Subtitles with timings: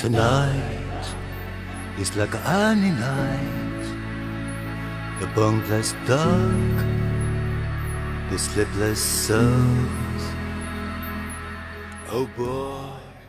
[0.00, 1.04] Tonight
[1.98, 3.84] is like any night.
[5.20, 6.78] The boundless dark,
[8.30, 10.22] the sleepless souls.
[12.10, 12.80] Oh boy.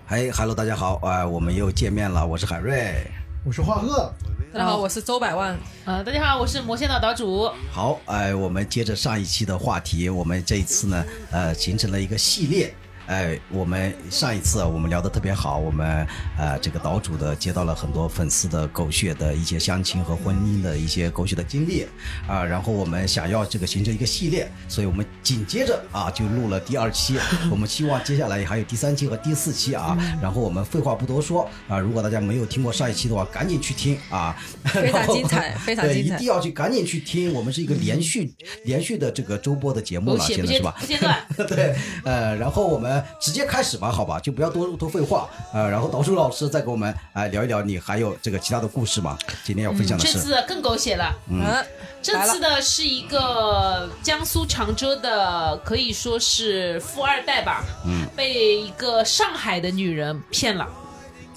[0.05, 3.05] 嗨哈喽，大家好，啊、我们又见面了，我是海瑞。
[3.43, 4.09] 我是华鹤，
[4.53, 5.57] 大家好，我是周百万。
[5.83, 7.51] 呃，大家好，我是魔仙岛岛主。
[7.69, 12.73] 好，哎、我们接着上一期的话题，我们这一次呢，呃，形成了一个系列。
[13.07, 21.85] 哎，我们上一次啊，我们聊得特别好，我们呃这个岛主的接到了很多粉丝的狗血的一些相亲和婚姻的一些狗血的经历
[22.27, 27.17] 啊，然后我们想要这个形成一个系列，所以我们紧接着啊就录了第二期，
[27.51, 38.33] 我们希望接下来还有第三期和第四期啊，然后我们废话不多说啊，如果大家没有听过上一期的话，赶紧去听啊，非常 精彩 非常精彩对一定要去赶紧去听，我们是一个连续
[38.63, 40.75] 连续的这个周播的节目了，现在是吧？
[40.79, 41.17] 不间断。
[41.47, 49.17] 对，呃，然后我们直接开始吧，好吧，就不要多多废话，呃，然后导叔老师再给我们呃聊一聊，你还有这个其他的故事吗？
[49.43, 51.13] 今天要分享的是，这次更狗血了。
[51.29, 51.65] 嗯，
[52.01, 60.67] 这次的是一个江苏常州的，可以说是富二代吧，嗯，被一个上海的女人骗了。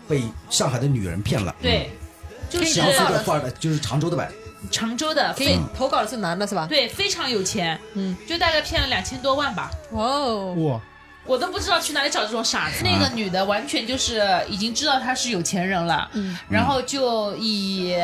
[0.06, 1.90] 被上海的女人骗了，对，
[2.50, 4.30] 就是江苏的富二代就是常州的呗，
[4.70, 6.66] 常州的，可以非投稿的是男的是吧？
[6.68, 9.70] 对非常有钱，嗯，就大概骗了两千多万吧。
[9.90, 10.80] 哦，哇，
[11.26, 12.84] 我都不知道去哪里找这种傻子。
[12.84, 17.96] 那个女的完全就是已经知道他是有钱人了，嗯，然后就以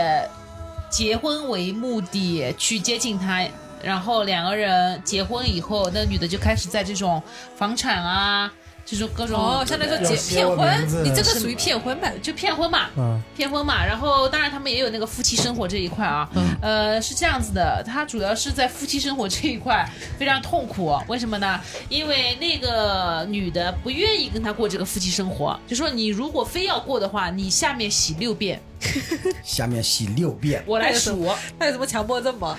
[0.90, 3.46] 结婚为目的去接近他，
[3.82, 7.22] 然后两个人结婚以后，那女的就开始在这种
[7.56, 8.50] 房产啊，
[8.84, 12.10] 这种各种哦，相当于说结骗婚，你这个属于骗婚吧？
[12.22, 12.88] 就骗婚嘛。
[12.96, 16.28] 嗯，骗婚嘛，然后当然他们也有那个夫妻生活这一块啊，
[16.60, 21.60] 呃是这样子的，他主要是在夫妻生活这一块非常痛苦，为什么呢？
[21.88, 28.60] 因为那个女的不愿意跟他过这个夫妻生活，就说你如果非要过的话，你下面洗六遍，
[29.44, 31.28] 下面洗六遍，我来数，
[31.58, 32.56] 他有什么强迫症吗？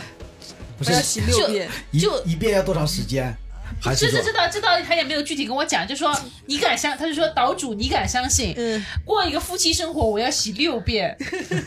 [0.77, 3.35] 不是洗六遍，一就一遍要多长时间？
[3.81, 6.15] 还是说这这这道这道他也没有具体跟我讲，就说
[6.45, 11.17] 你敢相，他就说岛主你敢相信，嗯，过一个夫妻生活我要洗六遍，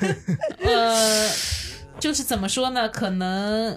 [0.64, 1.28] 呃，
[1.98, 2.88] 就是怎么说呢？
[2.88, 3.76] 可能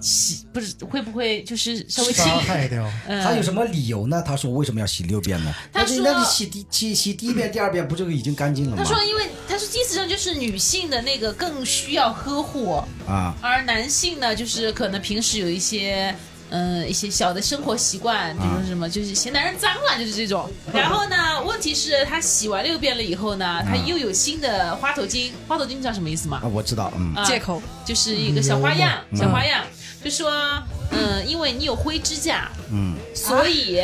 [0.00, 4.20] 洗不是会不会就是稍微轻杀害掉，嗯，他有什么理由呢？
[4.26, 5.54] 他说为什么要洗六遍呢？
[5.72, 8.82] 他说那你洗第洗洗第一遍、第二遍不就已经干净了吗？
[8.82, 16.12] 他说因为他说意思上就是女性的那个更需要呵护，啊，而男性呢就是可能平时有一些。
[16.50, 20.50] 嗯，一些小的生活习惯，比如说什么，就是嫌男人脏了，就是这种。
[20.72, 25.30] 然后呢，问题是他洗完六遍了以后呢，他又有新的花头巾。
[25.46, 26.40] 花头巾你知道什么意思吗？
[26.42, 26.48] 啊，？
[26.48, 29.64] 我知道，嗯，啊借口，就是一个小花样，小花样，
[30.02, 30.30] 就说，
[30.90, 33.82] 嗯，因为你有灰指甲，嗯，所以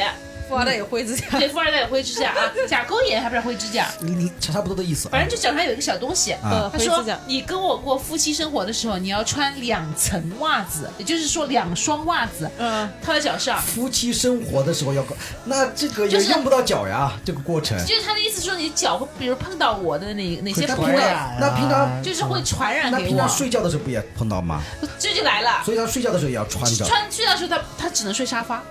[0.49, 5.11] 富二代有灰指甲，对富二代有灰指甲啊，甲沟炎还不是灰指甲，你你差不多的意思啊。
[5.13, 6.33] 反正就脚上有一个小东西。
[6.33, 13.61] 啊他说灰指甲：“你跟我过夫妻生活的时候，你要穿两层袜子，也就是说两双袜子嗯，套在脚上。
[13.61, 17.79] 夫妻生活的时候要搞，那这个就是也用不到脚呀，这个过程。
[17.87, 20.95] 就是他的意思说，你脚会比如碰到我的哪哪些部位，
[21.41, 23.33] 那平常啊就是会传染给那平常我。
[23.33, 24.63] 睡觉的时候不也碰到吗？
[24.99, 26.85] 这就来了，所以他睡觉的时候也要穿着。
[26.85, 28.63] 穿睡觉的时候他他只能睡沙发，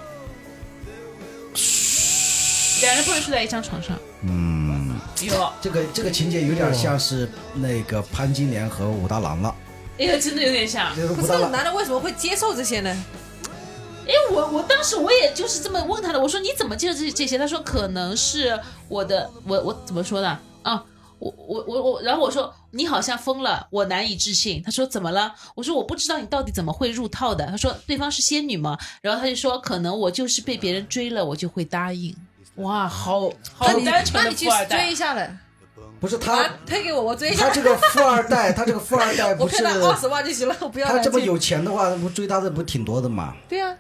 [2.84, 3.98] 两人不能睡在一张床上。
[4.22, 9.56] 嗯，有，这个这个情节有点像是那个潘金莲和武大郎了。
[9.98, 10.94] 哎呀，真的有点像。
[10.94, 13.06] 可是不是这个男的为什么会接受这些呢？
[14.06, 17.38] 哎，我我当时我也就是这么问他的，我说你怎么接受这这些？
[17.38, 20.38] 他说可能是我的，我我怎么说呢？
[20.64, 20.84] 啊，
[21.20, 24.62] 我我我我，然后我说你好像疯了，我难以置信。
[24.62, 25.34] 他说怎么了？
[25.56, 27.46] 我说我不知道你到底怎么会入套的。
[27.46, 32.14] 他说对方是仙女吗，然后他就说可能我就是被别人追了，我就会答应。
[32.56, 34.96] 哇，好好那你单纯的去追富二代一。
[34.96, 35.30] 下嘞，
[36.00, 37.52] 不是啊他，，推给我，我追一下他。
[37.54, 43.34] 这个富二代，他这个富二代我 不是骗他二十万就行了，我不要他这么有钱的话，不追他的不挺多的吗？
[43.50, 43.76] 对呀、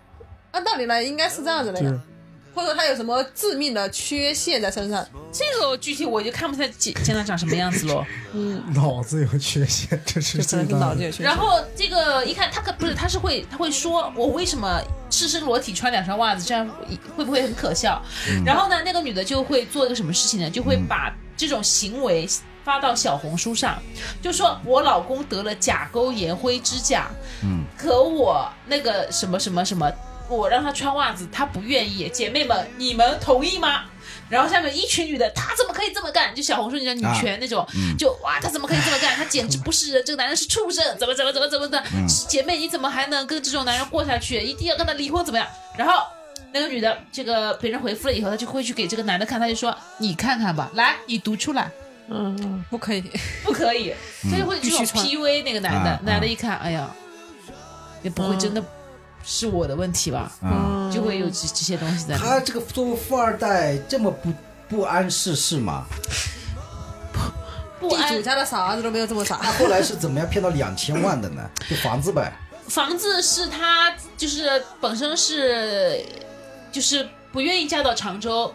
[0.52, 2.00] 按道理来应该是这样子的呀，
[2.54, 8.06] 或者说他有什么致命的缺陷在身上，这个具体我就看不太见见他长什么样子喽。
[8.74, 10.86] 脑子有缺陷，这是就可能是最大的。
[10.86, 11.26] 脑子有缺陷。
[11.26, 16.70] 然后这个一看，他可不是，他是会，他会说，我为什么赤身裸体穿两双袜子，这样
[17.16, 18.02] 会不会很可笑？
[18.46, 20.50] 然后呢，那个女的就会做一个什么事情呢？
[20.50, 22.28] 就会把这种行为
[22.64, 23.82] 发到小红书上，
[24.22, 27.08] 就说我老公得了甲沟炎、灰指甲，
[27.44, 29.92] 嗯，可我那个什么什么什么，
[30.30, 32.10] 我让他穿袜子，他不愿意。
[32.14, 33.84] 姐妹们，你们同意吗？
[34.30, 36.34] 然后下面一群女的，他怎么可以这么干？
[36.34, 37.66] 就小红书你知道女权那种，
[37.98, 39.16] 就哇，他怎么可以这么干？
[39.16, 41.84] 他简直不是人，这个男人是畜生，怎么怎么怎么怎么的？
[42.28, 44.40] 姐妹，你怎么还能跟这种男人过下去？
[44.40, 45.48] 一定要跟他离婚，怎么样？
[45.78, 46.04] 然后
[46.52, 51.70] 那个女的，这个别人回复了以后，她就会去给这个男的看，她就说：“你看看吧，来，你读出来。”
[52.10, 53.02] 嗯嗯，不可以。
[53.44, 53.94] 不可以，
[54.30, 56.90] 他就会这种必须穿 PUA 那个男的啊，男的一看，哎呀，
[58.02, 58.64] 也不会真的
[59.24, 60.32] 是我的问题吧？
[60.44, 62.18] 嗯，就会有这这些东西在。
[62.18, 64.34] 他这个作为富二代这么不
[64.70, 65.86] 不谙世事吗？
[67.80, 69.38] 不安地主家的傻儿子都没有这么傻。
[69.42, 71.50] 他后来是怎么样骗到两千万的呢？
[71.70, 72.32] 就房子呗。
[72.68, 76.02] 房子是他就是本身是
[76.72, 78.54] 就是不愿意嫁到常州，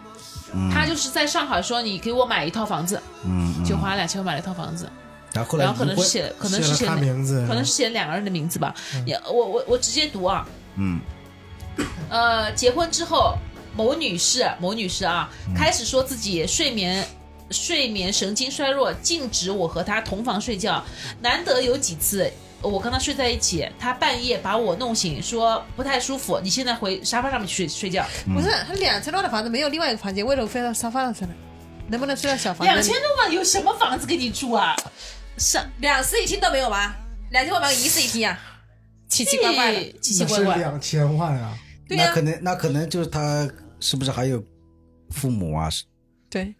[0.73, 4.89] 他就是在上海说你给我买一套房子，嗯，嗯就花两千万买了一套房子，
[5.33, 8.75] 然后后来然后可能是写可能是写名字，可能是写两个人的名字吧。
[9.07, 10.47] 也我我我直接读啊，
[10.77, 11.01] 嗯
[12.09, 13.37] 呃，结婚之后，
[13.75, 17.07] 某女士，某女士啊，开始说自己睡眠
[17.51, 20.83] 睡眠神经衰弱，禁止我和她同房睡觉。
[21.21, 28.05] 难得有几次我跟她睡在一起，她半夜把我弄醒，说不太舒服，你现在回沙发上面去睡睡觉。
[28.35, 31.31] 不是，他两千多的房子没有另外一个房间，为什么非要沙发上去呢？
[31.91, 32.75] 能不能睡到小房间？
[32.75, 34.75] 两千多万有什么房子给你住啊？
[35.39, 36.95] 上两室一厅都没有吗？
[37.31, 38.39] 两千万买个一室一厅啊？
[39.09, 39.93] 奇奇怪怪的。
[40.01, 40.57] 奇奇怪怪。
[40.57, 41.57] 两千万啊！
[41.87, 43.49] 对呀那可能那可能就是他
[43.81, 44.43] 是不是还有
[45.11, 45.71] 父母啊
[46.29, 46.55] 对，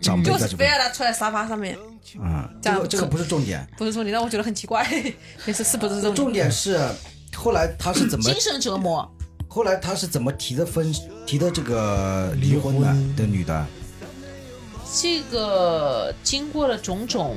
[0.00, 0.64] 长辈就是非？
[0.66, 1.78] 要他坐在沙发上面，
[2.18, 4.84] 嗯，这个这个不是重点，不是重点让我觉得很奇怪，
[5.46, 6.80] 也是是不是重点重点是
[7.36, 9.08] 后来他是怎么精神折磨，
[9.46, 10.92] 后来他是怎么提的分
[11.24, 13.66] 提的这个离婚的离婚的女的？
[14.92, 17.36] 这个经过了种种，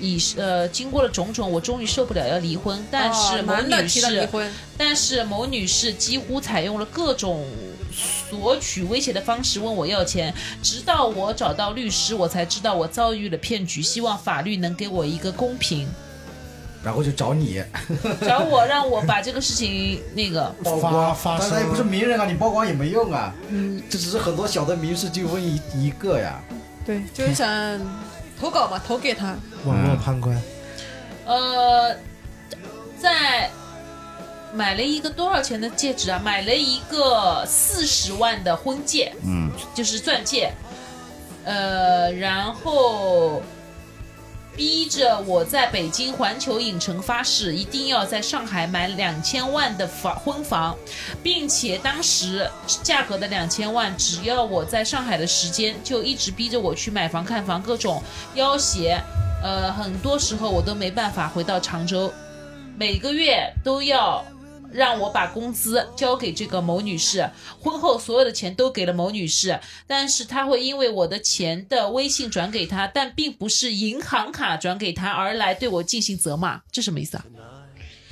[0.00, 2.84] 以以呃经过了种种，我终于受不了要离婚。
[2.90, 7.46] 但是哦某女士，婚，但是某女士几乎采用了各种
[8.30, 10.32] 索取威胁的方式问我要钱，
[10.62, 13.80] 直到我找到律师，我才知道我遭遇了骗局。
[13.80, 15.88] 希望法律能给我一个公平，
[16.84, 17.62] 然后就找你
[18.26, 23.34] 找我让我把这个事情那个曝光，发但他也不是名人啊，你曝光也没用啊。
[23.48, 26.40] 嗯，这只是很多小的民事纠纷一一个呀。
[26.84, 27.48] 对，就是想
[28.38, 29.36] 投稿吧，投给他。
[29.64, 30.40] 网络判官，
[31.24, 31.96] 呃，
[33.00, 33.50] 在
[34.52, 36.20] 买了一个多少钱的戒指啊？
[36.22, 40.52] 买了一个四十万的婚戒，嗯，就是钻戒。
[41.44, 43.42] 呃，然后
[44.56, 50.74] 逼着我在北京环球影城发誓，一定要在上海买两千万的房婚房，
[51.22, 52.50] 并且当时
[52.82, 58.02] 价格的两千万，只要我在上海的时间，就一直逼着我去买房看房，各种
[58.34, 58.98] 要挟。
[59.42, 62.10] 呃，很多时候我都没办法回到常州，
[62.76, 64.24] 每个月都要
[64.72, 67.30] 让我把工资交给这个某女士，
[67.60, 77.24] 婚后所有的钱都给了某女士，但是他会因为我的钱的微信转给她，但并不是银行卡转给她，而来对我进行责骂，这什么意思啊？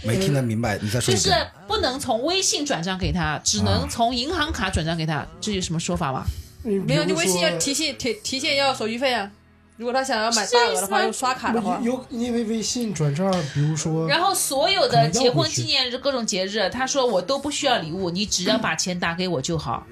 [0.02, 1.30] 没听得明白，你再说就是。
[1.66, 6.26] 不能从微信转账给她，只能从银行卡转账给她，这有什么说法吗？
[6.62, 9.30] 没有，你微信要提现提提现要手续费啊。
[9.76, 19.84] 如果他想要买大额的话，用刷卡的话，有有因为微信转账，比如说，然后所有的结婚纪念日、各种节日，他说我都不需要礼物，你只要把钱打给我就好。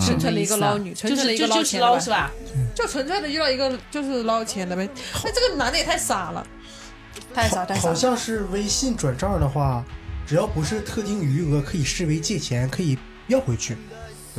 [0.00, 1.80] 纯粹的一个捞女，就纯粹的一个是就就是钱？
[1.80, 2.30] 捞是吧？
[2.74, 4.88] 就纯粹的遇到一个就是捞钱的呗。
[5.24, 6.46] 那这个男的也太傻了，
[7.34, 7.94] 太傻太傻好。
[7.94, 9.84] 像是微信转账的话，
[10.26, 12.96] 只要不是特定余额，可以视为借钱，可以
[13.26, 13.76] 要回去。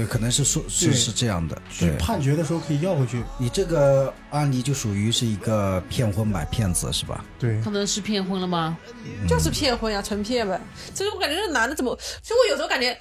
[0.02, 1.56] 对，可能是说是是这样的。
[1.70, 3.24] 是对，判决的时候可以要回去。
[3.38, 7.24] 你这个案例就属于是一个骗婚买骗子是吧？
[7.38, 8.78] 对，可能是骗婚了吗？
[9.28, 10.60] 就是骗婚呀，纯骗呗。
[10.94, 12.98] 其实我感觉这男的怎么，所以我有时候感觉，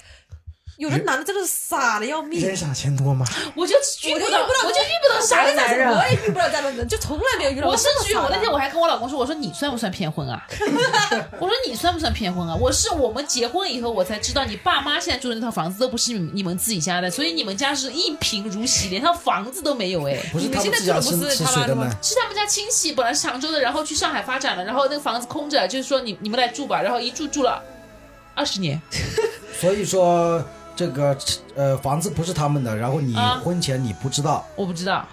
[0.77, 2.41] 有的男的真的是傻的要命。
[2.41, 3.25] 人傻钱多嘛。
[3.55, 5.89] 我就遇不到，我就遇不到，傻的男人。
[5.89, 8.15] 我也遇不到这样的人，就从来没有遇到过我甚至于。
[8.15, 10.41] 我那天我还跟我老公说，我说你算不算骗婚啊？
[11.39, 12.55] 我说你算不算骗婚啊？
[12.55, 20.17] 我是我们结婚以后我才知道，你爸妈现在住的那套房子都不是你你们自己家的，所以你们家是一贫如洗，连套房子都没有哎。
[20.31, 21.89] 不是你们现在他们家住的不是他妈的吗？
[22.01, 27.61] 是他们家亲戚本来是常州的，然后去上海发展了，然后那个房子空着，就是说你你们来住吧，然后一住住了
[28.33, 28.81] 二十年。
[29.59, 30.43] 所以说
[30.81, 31.15] 这个
[31.55, 35.05] 呃房子不是他们的，然后你啊婚前你不知道，我不知道，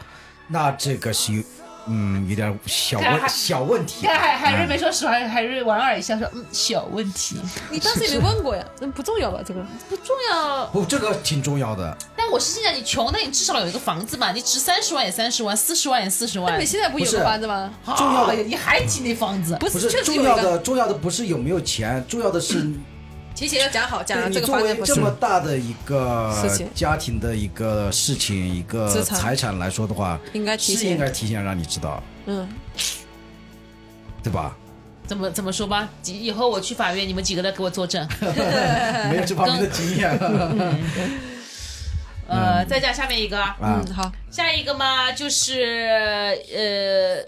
[0.47, 1.43] 那这个是有
[1.87, 4.07] 嗯有点小问小问题。
[4.07, 7.37] 看海海瑞嗯没说实话，海瑞莞尔一笑说嗯小问题
[7.71, 9.41] 你当时也没问过呀， 那不重要吧？
[9.47, 9.61] 这个
[9.91, 10.65] 不重要。
[10.69, 11.95] 不，这个挺重要的。
[12.17, 16.65] 但我是心想，你穷，那你至少有一个房子嘛，你值三十万也三十万，四十万也四十万那你。
[16.65, 17.71] 现在不有不是个房子吗？
[17.95, 19.55] 重要的哎呀你还提那房子？
[19.61, 22.67] 不不是确实有一个重要的，重要的不是有没有钱，重要的是
[23.39, 24.95] 提前要讲好，讲这个你作为房子不是。
[24.97, 26.69] 这么大的一个事情。
[26.75, 29.17] 家庭的一个事情、一个资产。
[29.17, 32.49] 财产来说的话，应该提是应，该提前让你知道，嗯，
[34.25, 34.57] 对吧？
[35.07, 35.89] 怎么怎么说吧？
[36.05, 38.05] 以以后我去法院，你们几个来给我作证。
[39.09, 40.19] 没有这方面的经验。
[42.27, 43.57] 呃，再讲下面一个，啊。
[43.63, 45.63] 嗯，好，下一个嘛就是
[46.53, 47.23] 呃，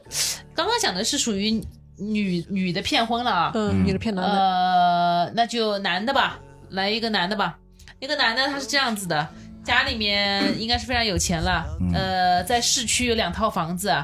[0.56, 1.62] 刚刚讲的是属于
[2.00, 6.38] 女女的骗婚了啊，嗯，女的骗男的，呃，那就男的吧，
[6.70, 7.56] 来一个男的吧。
[7.98, 9.28] 一个男的他是这样子的，
[9.62, 13.94] 家里面应该是非常有钱了，呃，在市区有两套房子，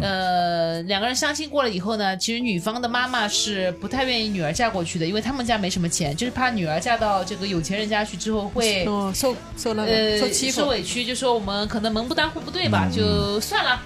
[0.00, 8.84] 呃，两个人相亲过了以后呢，其实女方的妈妈是不太愿意女儿嫁过去的，因为他们家没什么钱，就是怕女儿嫁到这个有钱人家去之后会。
[8.86, 13.82] 哦，受受那个呃，受欺负，受委屈，就说我们可能门不当户不对吧，就算了，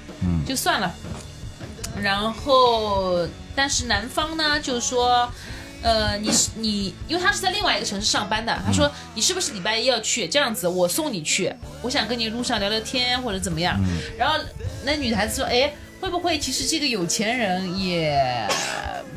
[0.47, 0.95] 就算了。
[2.03, 5.29] 然后，但是男方呢，就说，
[5.83, 10.29] 呃，你是你，因为他是在另外一个城市上班的，他说你是不是礼拜一要去？
[10.29, 13.81] 这样子，我送你去，我想跟你路上聊聊天或者怎么样。
[14.19, 14.39] 然后
[14.85, 18.47] 那女孩子说，哎，会不会其实这个有钱人也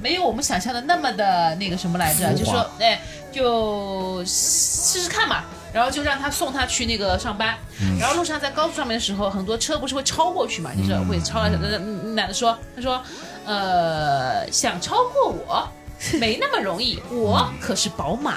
[0.01, 2.33] 没有我们想象的那么的那个什么来着？
[2.33, 5.43] 就说，哎，就试试看嘛。
[5.71, 7.55] 然后就让他送他去那个上班，
[7.99, 11.49] 然后路上在高速上面的时候，很多车不是会超过去嘛，就是会超了。
[11.61, 11.77] 那那
[12.15, 13.03] 男的说，他说，
[13.49, 15.67] 呃，想超过我
[16.21, 18.35] 没那么容易，我可是宝马。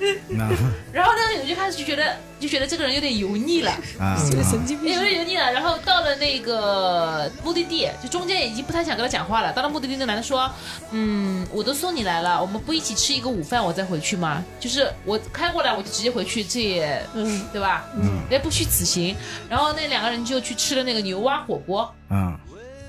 [0.92, 4.16] 然后那个女的就开始就觉得就觉得这个人有点油腻了，啊，
[4.50, 5.52] 神经病有，点油腻了。
[5.52, 9.52] 然后到了那个目的地，就中间已经不太想跟他讲话了。
[9.52, 10.50] 到了目的地，那男的说
[10.92, 14.42] ：“嗯，我都送你来了，我们不一起吃一个午饭，我再回去吗？
[14.58, 17.84] 就是我开过来，我就直接回去，这也嗯，对吧？
[17.94, 19.14] 嗯，也不虚此行。
[19.50, 21.94] 然后那两个人就去吃了那个牛蛙火锅。
[22.08, 22.34] 嗯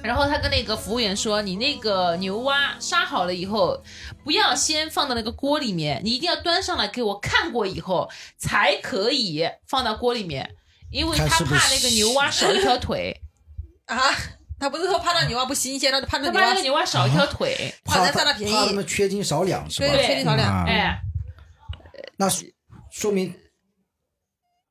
[0.04, 3.82] 然后他跟那个服务员说：“你那个牛蛙杀好了以后，
[4.24, 10.56] 不要先放到那个锅里面，你一定要端上来给我看过以后才可以放到锅里面，
[10.92, 13.22] 因为他怕那个 牛蛙少一条腿，
[13.86, 13.98] 啊，
[14.60, 17.74] 他不是说怕那牛蛙不新鲜，他就怕那牛蛙那个牛蛙少一条腿。
[17.86, 18.54] 怕怕人占了便宜。
[18.54, 19.88] 怕他们缺斤少两是吧？
[19.88, 21.00] 对，缺斤少两，啊哎，
[22.18, 22.48] 那说
[22.92, 23.34] 说明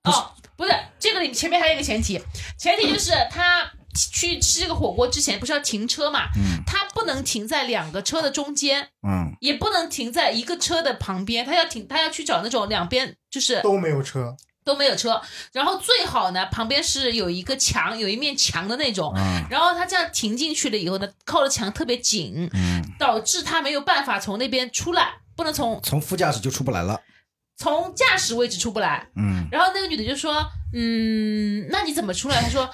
[0.05, 2.21] 哦，不是，这个里前面还有一个前提，
[2.59, 6.29] 前提就是他去吃这个火锅之前不是要停车嘛？
[6.67, 15.21] 他不能停在两个车的中间，嗯也不能停在一个车的旁边，他要停，他要去找那种两边就是都没有车，都没有车，
[15.53, 27.01] 然后最好呢旁边是有一个墙，有一面墙的那种，嗯然后他这样停进去了以后呢，靠的墙特别紧，嗯，导致他没有办法从那边出来，不能从从副驾驶就出不来了。
[27.57, 29.07] 从驾驶位置出不来。
[29.17, 30.35] 嗯然后那个女的就说
[30.73, 32.71] ：“嗯，那你怎么出来？”他说：“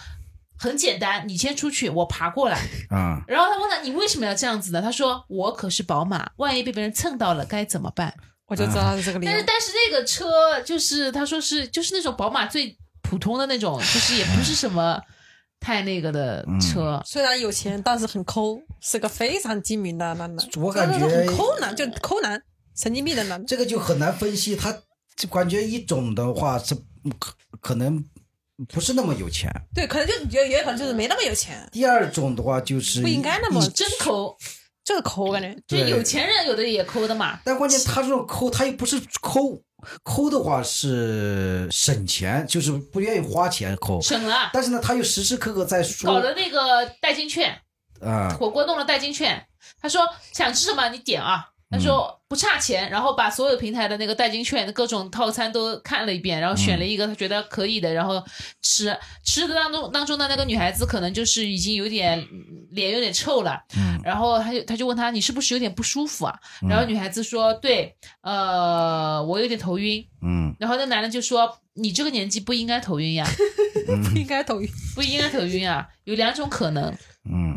[0.58, 2.58] 很简单，你先出去，我爬过来。
[2.90, 8.14] 啊”然后他问他：“你为什么要这样子呢？”他说：“我可是宝马，万一被别人蹭到了该怎么办
[8.46, 9.46] 我就知道他是这个？”理由但是。
[9.46, 15.00] 但是那个车就是他说是就是那种宝马最普通的那种，就是也不是什么
[15.58, 17.02] 太那个的车。
[17.04, 20.44] 虽然有钱，但是很抠，是个非常精明的男的。
[20.60, 22.40] 我感觉很抠男，就抠男，
[22.76, 23.44] 神经病的男。
[23.46, 24.72] 这个就很难分析，他
[25.16, 26.75] 就感觉一种的话是
[27.18, 28.04] 可可能
[28.72, 34.34] 不是那么有钱，对，可能就也也可能就是没那么有钱，第二种的话就是不应该那么真抠，
[34.82, 35.54] 就是抠，我感觉。
[35.66, 37.38] 就有钱人有的也抠的嘛。
[37.44, 39.60] 但关键他这种抠，他又不是抠，
[40.02, 44.00] 抠的话是省钱，就是不愿意花钱抠。
[44.00, 47.60] 省了，但是呢，他又时时刻刻在搞说了那个代金券，
[48.00, 49.46] 啊，火锅弄了代金券，
[49.82, 50.00] 他说
[50.32, 51.50] 想吃什么你点啊。
[51.68, 58.23] 他说不差钱，然后把所有平台的那个代金券的各种套餐都看了一遍，然后选了一个他觉得可以的，然后
[58.62, 63.61] 吃吃的当中当中的那个女孩子可能就是已经有点嗯脸有点臭了，
[64.04, 66.38] 然后他就他就问他你是不是有点不舒服啊？
[66.68, 70.06] 然后女孩子说对，呃，我有点头晕。
[70.23, 73.26] 嗯然后那男的就说你这个年纪不应该头晕呀，
[73.87, 74.68] 不应该头晕。
[74.94, 76.92] 不应该头晕啊，有两种可能。
[77.30, 77.56] 嗯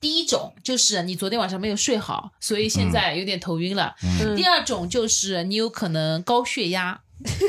[0.00, 3.94] 第一种就是你昨天晚上没有睡好，所以现在有点头晕了。
[4.02, 6.98] 嗯第二种就是你有可能高血压，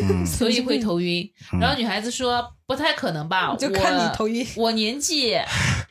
[0.04, 1.32] 嗯所以会头晕。
[1.60, 4.66] 然后女孩子说不太可能吧，就看你头晕我。
[4.66, 5.38] 我年纪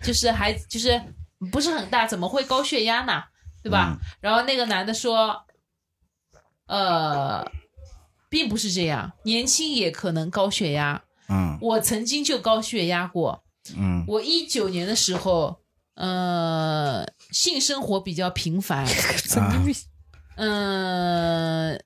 [0.02, 1.00] 就是还就是
[1.50, 3.24] 不是很大，怎么会高血压呢？
[3.62, 3.96] 对吧？
[4.20, 5.44] 然后那个男的说，
[6.66, 7.50] 呃，
[8.28, 11.02] 并不是这样，年轻也可能高血压。
[11.28, 13.44] 嗯我曾经就高血压过，
[13.76, 15.59] 嗯我一九年的时候，
[16.00, 19.74] 呃，性生活比较频繁，神经病。
[20.36, 21.78] 嗯、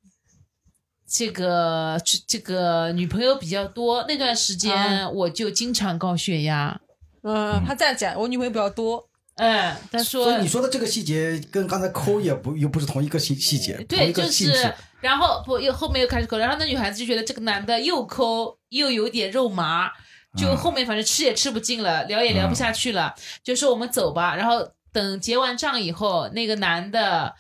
[1.11, 6.81] 这个这这个女朋友比较多，那段时间我就经常高血压。
[7.25, 9.05] 嗯，他这样讲，我女朋友比较多。
[9.35, 19.91] 嗯，他说所以你说的这个细节跟刚才抠也不又不是同一个细细节，对，就是。，然后不又后面又开始抠，然后那女孩子就觉得这个男的又抠又有点肉麻，
[20.37, 24.35] 就后面反正吃也吃不进了，聊也聊不下去了，就说我们走吧。
[24.35, 27.35] 然后等结完账以后，那个男的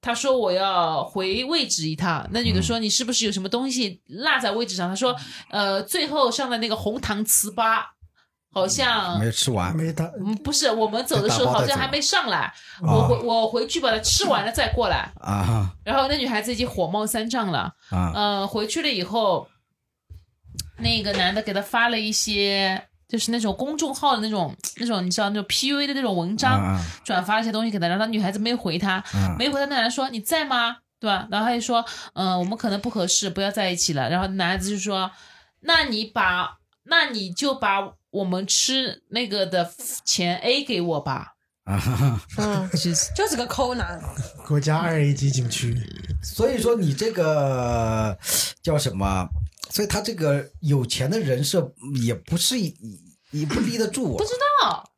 [0.00, 4.88] 他说我要回位置一趟，那女的说你是不是有什么东西落在位置上？
[4.88, 5.14] 他说
[5.50, 7.82] 呃，最后上的那个红糖糍粑
[8.52, 12.52] 好像没吃完，没打嗯，不是，我们走的时候好像还没上来，
[12.82, 15.12] 我回我回去把它吃完了再过来。
[15.20, 15.70] 啊。
[15.84, 18.12] 然后那女孩子已经火冒三丈了，啊。
[18.12, 19.46] 呃，回去了以后，
[20.80, 30.76] 那个男的给他发了一些，就是那种公众号的那种那种，你知道那种 PUA 的那种文章，啊转发一些东西给他，然后那女孩子没回他，啊没回他，那男的说你在吗？
[30.98, 31.26] 对吧？
[31.30, 31.82] 然后他就说，
[32.12, 34.10] 嗯、我们可能不合适，不要在一起了。
[34.10, 35.10] 然后男孩子就说，
[35.60, 39.72] 那你把，那你就把我们吃那个的
[40.04, 41.36] 钱 A 给我吧。
[41.64, 42.20] 啊！
[42.36, 42.68] 嗯，
[43.16, 43.98] 就是个抠男，
[44.46, 45.74] 国家二 A 级景区，
[46.22, 48.18] 所以说你这个
[48.62, 49.26] 叫什么？
[49.70, 51.72] 所以他这个有钱的人设
[52.02, 54.30] 也不是也不立得住、啊不知
[54.62, 54.90] 道，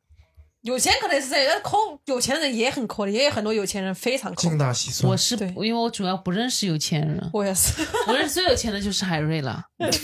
[0.61, 4.57] 有钱可能是这样，但是抠有钱人也很抠的，也有很多有钱人非常抠精。
[4.57, 5.15] 打细算我。
[5.15, 9.63] 是对因为我主要不认识有钱人，我也是，我认识最有钱的就是海瑞了。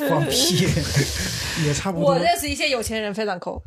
[0.09, 0.67] 放屁！
[1.65, 2.19] 也差不多我。
[2.19, 3.61] 认识一些有钱人非常抠，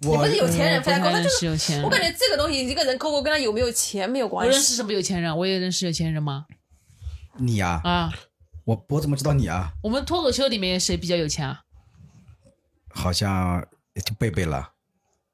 [0.00, 1.84] 也我不是有钱人非常抠，不太认他就是有钱人。
[1.84, 4.52] 我感觉这个东西，一个人抠抠跟他有没有钱没有关系。
[4.52, 5.36] 认识什么有钱人？
[5.36, 6.46] 我也认识有钱人吗？
[7.38, 8.12] 你呀、啊，
[8.64, 9.72] 我我怎么知道你啊？
[9.82, 11.60] 我们脱口秀里面谁比较有钱啊？
[12.92, 13.64] 好像
[14.04, 14.72] 就贝贝了。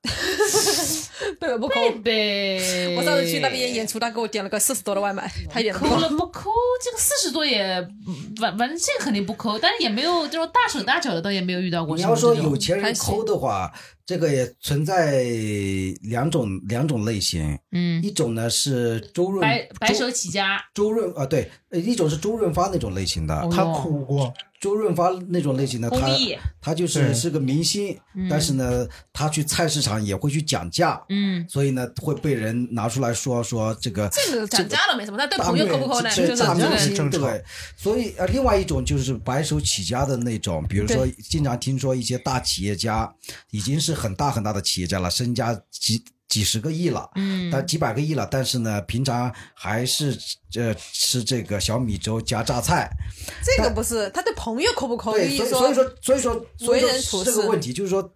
[1.40, 1.75] 贝贝，不抠。
[2.02, 5.97] 贝，我上次去那边演出，他给我点了个四十多的外卖，他一点抠抠。
[5.97, 6.50] 了不抠，
[6.83, 7.62] 这个四十多也
[8.06, 12.35] 嗯反反正这个肯定不抠，但是也没有这种大手大脚的，倒也没有遇到过你要说。
[12.35, 13.73] 有钱人抠的话，
[14.07, 15.25] 这个也存在
[16.03, 17.59] 两种两种类型。
[17.73, 23.35] 嗯，一种呢是周润白白手周起家，周润啊，对，呃一种是周润发那种类型的。
[23.41, 26.09] 哦他哭过，周润发那种类型的，他，
[26.61, 27.99] 他就是是个明星，
[28.31, 36.09] 但是呢，他去菜市场也会去讲价，嗯，所以呢会被人拿出来说说这个这个讲价了没什么，但对大朋友抠不抠呢？
[36.11, 37.45] 就是这大明星正常对不对？
[37.77, 43.13] 所以呃，另外一种就是白手起家的那种，比如说经常听说一些大企业家
[43.51, 50.16] 已经是很大很大的企业家了，身家几几十个亿了，嗯但几百个亿了，但是呢，平常还是
[50.57, 52.90] 呃吃这个小米粥加榨菜，
[53.44, 55.12] 这个不是他对朋友可不抠？
[55.12, 58.12] 对，意思所以所以说所以说所以为人处这个问题就是说，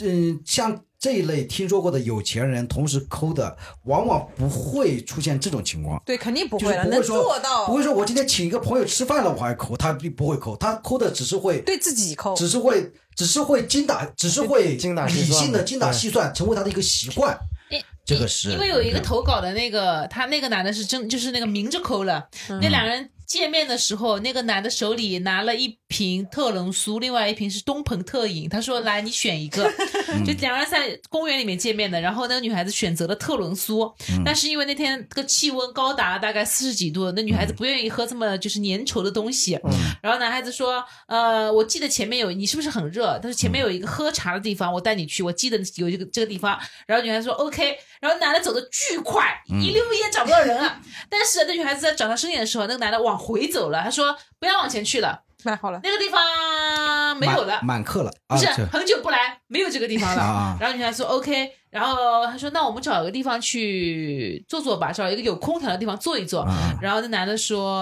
[0.00, 6.02] 嗯，像这一类听说过的有钱人，同时抠的，往往不会出现这种情况。
[6.04, 12.34] 对，肯定不会了，能不会说做到不会说我今天请一个朋友吃饭了，我还抠，他并不会抠，他抠的只是会，对自己抠。
[12.34, 17.38] 只是会，只是会精打，只是会精打细算理性的精打细算，成为他的一个习惯。
[17.70, 29.64] 因这个是因为有一个投稿的那个，他那个男的是真就是那个明着抠了，嗯那两人见面的时候，那个男的手里拿了一瓶特仑苏，另外一瓶是东鹏特饮，他说来你选一个，
[30.08, 30.24] 嗯。
[30.24, 34.22] 就两人在公园里面见面的，然后那个女孩子选择了特仑苏，嗯。
[34.24, 39.70] 但是因为那天这个气温高达大概四十几度，那女孩子不愿意喝这么就是粘稠的东西，嗯。
[40.02, 43.18] 然后男孩子说，呃，我记得前面有你是不是很热？
[43.22, 46.58] 他说前面有一个喝茶的地方，我带你去，我记得有一个这个地方。
[46.86, 50.80] 然后女孩子说 OK，然后男的走的巨快，一溜烟找不到人了。
[51.08, 57.78] 但是那女孩子在找他身影的时候，那个男的往回走了，他说不要往前去了，买好了，那个地方没有了满。
[57.78, 60.20] 满课了啊，不是这很久不来，没有这个地方了。
[60.22, 66.40] 啊然后女孩说 OK，然后他说那我们找一个地方去坐坐吧，找一个有空调的地方坐一坐。
[66.42, 67.80] 啊然后那男的说，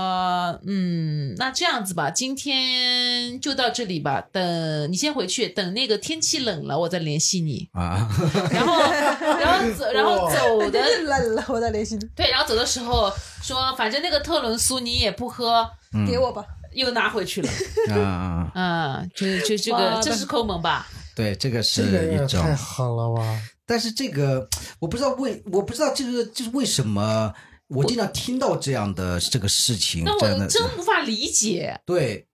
[0.67, 7.69] 嗯，那这样子吧，今天就到这里吧，等你先回去，等那个天气冷了，我再联系你。
[7.73, 8.07] 啊，
[8.53, 8.83] 然后，
[9.41, 13.11] 然后走，然后走的冷了，我再联系你，对，然后走的时候
[13.43, 15.67] 说，反正那个特仑苏你也不喝，
[16.07, 16.45] 给我吧。
[16.77, 17.51] 又拿回去了。
[17.91, 20.87] 啊啊，嗯，就就这个，这是抠门吧？
[21.15, 23.43] 对，这个是一种太狠了吧！
[23.65, 27.33] 但是这个我不知道为我不知道这个就是为什么
[27.69, 31.81] 我经常听到这样的这个事情，那真的我真无法理解。
[31.87, 32.29] 对，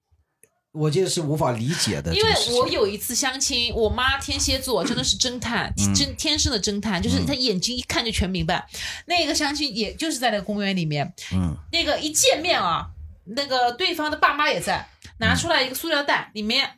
[0.73, 2.13] 我觉得是无法理解的。
[2.15, 8.67] 因为我有一次相亲，我妈天蝎座 真的是侦探，真天生的侦探，就是她眼睛一看就全明白。
[9.07, 12.89] 那个相亲也就是在那个公园里面，嗯那个一见面啊，
[13.27, 14.87] 那个对方的爸妈也在，
[15.19, 16.69] 拿出来一个塑料袋，里面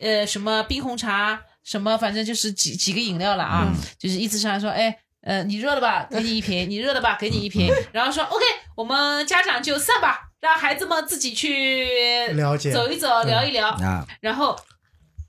[0.00, 4.98] 呃什么冰红茶，什么反正就是几几个饮料了啊，就是意思上来说，哎。
[5.22, 6.06] 呃，你热了吧？
[6.08, 6.70] 给你一瓶。
[6.70, 7.16] 你热了吧？
[7.18, 7.68] 给你一瓶。
[7.90, 8.44] 然后说 OK，
[8.76, 13.70] 我们家长就散吧，让孩子们自己去了解走一走，聊一聊。
[13.70, 14.56] 啊，然后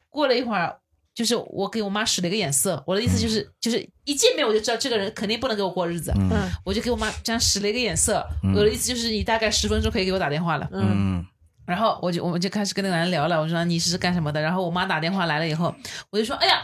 [0.07, 0.77] 过了一会儿，
[1.17, 6.29] 就是我给我妈使了一个眼色，我的意思就是，就是一见面我就知道这个人肯定不能给我过日子，嗯
[6.63, 8.23] 我就给我妈这样使了一个眼色，
[8.55, 10.69] 我的意思就是你大概十分钟可以给我打电话了。
[10.71, 11.25] 嗯
[11.65, 14.39] 然后我就我们就开始跟那个男人聊了，我说你是干什么的？
[14.39, 15.73] 然后我妈打电话来了以后，
[16.11, 16.61] 我就说哎呀，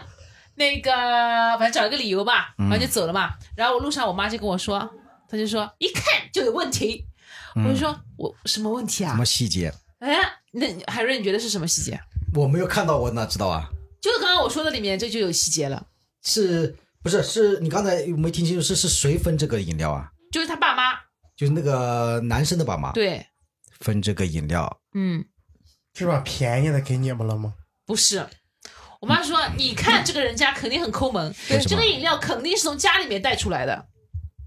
[0.53, 0.91] 那个
[1.57, 3.31] 反正找一个理由吧，然后就走了嘛。
[3.55, 4.77] 然后我路上我妈就跟我说，
[5.27, 7.03] 她他就说一看就有问题。
[7.55, 9.25] 我就说我什么问题啊什么？
[9.25, 9.73] 细节？
[9.97, 10.15] 哎，
[10.51, 11.99] 那海瑞你觉得是什么细节？
[12.35, 13.67] 我没有看到，我哪知道啊？
[14.03, 15.87] 就是刚刚我说的里面这就有细节了，
[16.25, 17.23] 是不是？
[17.23, 18.61] 是你刚才有没听清楚？
[18.61, 20.11] 是是谁分这个饮料啊？
[20.29, 20.99] 就是他爸妈
[21.37, 23.25] 就是那个男生的爸妈对，
[23.79, 25.23] 分这个饮料嗯，
[25.93, 27.53] 是把便宜的给你们了吗？
[27.85, 28.27] 不是。
[28.99, 31.33] 我妈说：“你看这个人家肯定很抠门，
[31.67, 33.87] 这个饮料肯定是从家里面带出来的。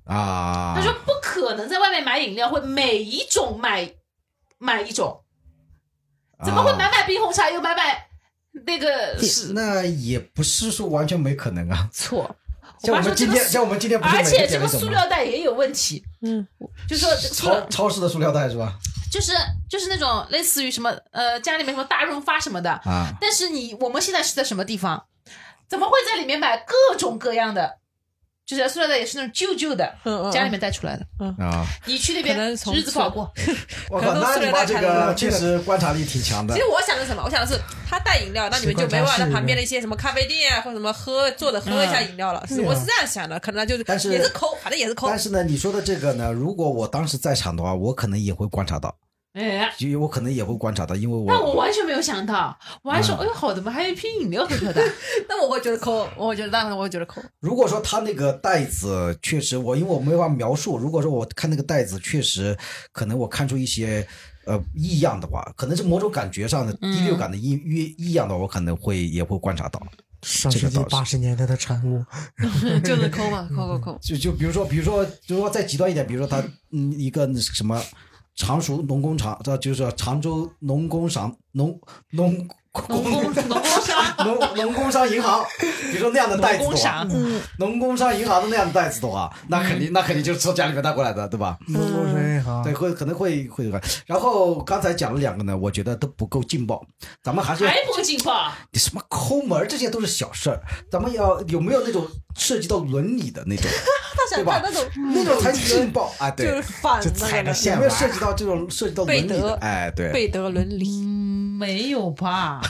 [0.04, 0.74] 啊。
[0.76, 3.90] 她说不可能在外面买饮料会每一种买
[4.58, 5.24] 买一种，
[6.44, 8.05] 怎么会买买冰红茶又买买
[8.64, 11.88] 那个是那也不是说完全没可能啊。
[11.92, 12.34] 错。
[12.82, 16.46] 我像我们今天，像我们今天不是每而且这个塑料袋也有问题，嗯，
[16.88, 18.74] 就说超超市的塑料袋是吧？
[19.10, 19.32] 就是
[19.68, 25.04] 就是那种类似于什么呃家里面什么大润发什么的，啊，但是你我们现在是在什么地方？
[25.68, 27.78] 怎么会在里面买各种各样的？
[28.46, 31.04] 就是塑料袋也是那种旧旧的，嗯嗯家里面带出来的。
[31.44, 31.66] 啊！
[31.84, 33.30] 你去那可能边从日子不好过，
[33.90, 36.66] 我靠，可能那你妈这塑料袋看得到个确实观察力挺强的其实。
[36.66, 37.22] 我想的是什么？
[37.24, 42.40] 我想的是他带饮料，那你们就没法在旁边的一些什么咖啡店啊，或者什么喝坐着喝一下饮料了。
[42.64, 45.18] 我是这样想的，可能就是但是也是抠，反正也是抠但。
[45.18, 48.94] 是呢，你说的这个呢，如果我当时在场的话，我可能也会观察到，
[49.36, 54.82] 哎，就我可能也会观察到，因为但我我完全没有想到，我还说，嗯哎呦，好的嘛，还有一瓶饮料喝喝的。
[55.28, 57.20] 那我会觉得抠，我觉得当然我会觉得抠。
[57.40, 62.56] 如果说他那个袋子确实我，因为我没法描述，如果说我看那个袋子确实
[62.92, 64.06] 可能我看出一些
[64.46, 69.78] 呃异样的话，可能是某种感觉上的第六感的异异异样的话，我可能会也会观察到。
[70.22, 72.02] 上世纪八十年代的产物，
[72.82, 73.98] 就是抠嘛，抠抠抠。
[74.02, 77.80] 就就比如说，比如说，就是说再极端一点，比如说他嗯一个那什么
[78.36, 82.32] 常熟农工厂，这就是常州农工商农农
[82.88, 83.32] 农工农工，
[84.24, 91.56] 农 农工商银行，比如说那样的袋子的话农工商，，嗯，农工商银行的那样的袋子的话，那肯定那肯定就是从家里面带过来的，对吧？
[91.68, 93.70] 农工商银行，对，会可能会会。
[94.06, 96.82] 然后刚才讲了两个呢，我觉得都不够劲爆，
[97.22, 98.52] 咱们还是还不够劲爆。
[98.72, 103.70] 你什么抠门儿这些都是小事儿，咱们要有没有那种涉及到伦理的那种，
[104.34, 106.30] 对吧那种那种才劲爆啊？
[106.30, 107.00] 对就是，反
[107.44, 109.54] 的线有没有涉及到这种涉及到伦理的？
[109.60, 110.86] 哎，对，背德伦理。
[111.56, 112.60] 嗯，没有吧？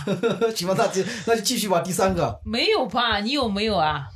[0.54, 1.80] 行吧，那就那就继续吧。
[1.80, 3.18] 第三个，没有吧？
[3.18, 4.06] 你有没有啊？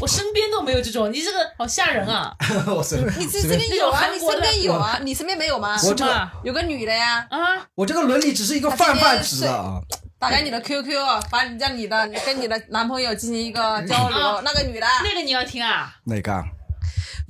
[0.00, 2.34] 我身边都没有这种，你这个好吓人啊！
[2.74, 5.78] 我随你这这边有啊，你身边有啊，你身边没有吗？
[5.84, 7.38] 我这个有个女的呀，啊，
[7.74, 9.80] 我这个伦理只是一个泛泛指的啊，
[10.18, 10.90] 打开你的 QQ，
[11.30, 14.42] 把你让你的跟你的男朋友进行一个交流啊。
[14.44, 15.94] 那个女的那个你要听啊？
[16.06, 16.42] 哪个啊？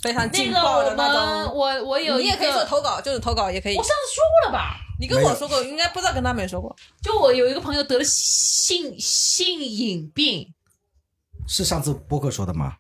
[0.01, 1.55] 非常那个劲爆的那种。
[1.55, 3.83] 我我有你也可以做，投稿，就是投稿也可以我。
[3.83, 4.77] 上次说过了吧？
[4.99, 6.75] 你跟我说过，应该不知道跟他没说过。
[7.03, 10.53] 就我有一个朋友得了性性瘾病，
[11.49, 12.75] 是上次播客说的吗？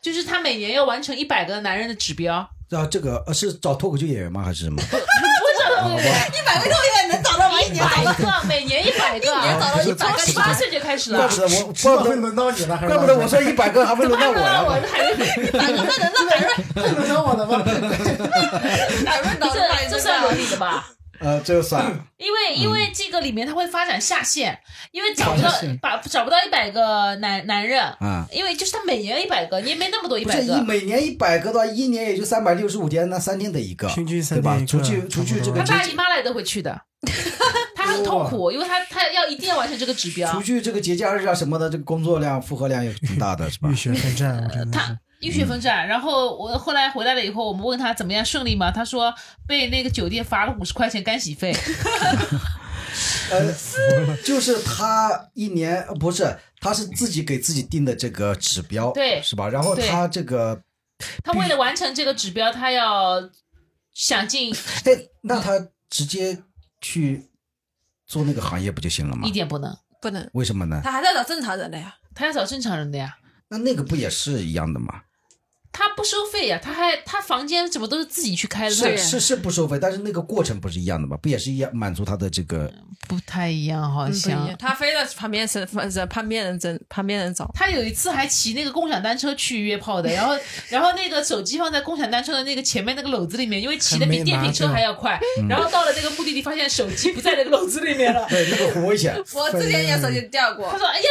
[0.00, 2.48] 就是他每年要完成一百个男人的指标。
[2.70, 4.42] 啊，这个呃是找脱口秀演员吗？
[4.42, 4.80] 还是什么？
[4.82, 7.60] 不是好吧一百个肉也能找到吗？
[7.60, 10.16] 一一年找到，百个，每年一百个，一年找到一百个。
[10.16, 11.28] 从十八岁就开始了怪。
[11.28, 14.64] 不得我，知道会怪不得，轮到你了，还是怪不得我说一百个还没轮到我呢。
[14.66, 16.48] 我的海瑞，百个那能让百瑞，
[16.82, 17.62] 会轮到我的吗？
[19.06, 20.88] 百瑞找 这到百这算合理的吧？
[21.20, 21.84] 呃，这个算
[22.18, 24.58] 因为因为这个里面它会发展下线，
[24.92, 25.50] 因为找不到
[25.80, 28.26] 把找不到一百个男男人，啊。
[28.32, 30.62] 因为就是他每年一百个，你也没那么多一不是一百个。
[30.64, 34.66] 每年一百个的话，一年也就三百六十五天，那三天得一个，平均三对吧天一？
[34.66, 36.80] 个除去除去这个他大姨妈来都会去的，
[37.74, 40.42] 他很痛苦，因为他他要一定要完成这个指标除。
[40.42, 43.70] 去这个节假日啊什么的，这个工作量负荷量也挺大的，是吧
[44.72, 44.98] 他。
[45.20, 48.70] 浴血奋战，然后我后来回来了以后，我们问他怎么样顺利吗？
[48.70, 49.14] 他说
[49.46, 51.54] 被那个酒店罚了五十块钱干洗费。
[53.30, 53.52] 呃，
[54.24, 59.48] 就是他一年呃不是，他是自己给自己定的这个指标，对是吧？
[59.48, 60.62] 然后他这个，
[61.22, 63.28] 他为了完成这个指标，他要
[63.92, 66.42] 想尽哎，那他直接
[66.80, 67.28] 去
[68.06, 69.30] 做那个行业不就行了吗一？
[69.30, 70.80] 点不能，不能，为什么呢？
[70.84, 71.94] 他还是要找正常人的呀。
[72.14, 73.14] 他要找正常人的呀。
[73.48, 75.02] 那那个不也是一样的吗？
[75.76, 81.18] 他不收费呀，他还他房间怎么都是自己去开的，他是是是不收费，但是那个过程不是一样的吗？
[81.20, 82.72] 不也是一样满足他的这个？
[83.06, 84.56] 不太一样，好像样。
[84.58, 87.48] 他非在旁边是是旁边人争，旁边人找。
[87.54, 90.34] 他有一次还骑那个共享单车去约炮的，然后
[90.70, 98.26] 然后那个手机放在共享单车的那个前面那个篓子里面，因为骑的比电瓶车还要快，然后到了那个目的地，发现手机不在那个篓子里面了。
[98.30, 99.14] 对，那个很危险。
[99.34, 101.06] 我之前也手机掉过他，说：“哎呀，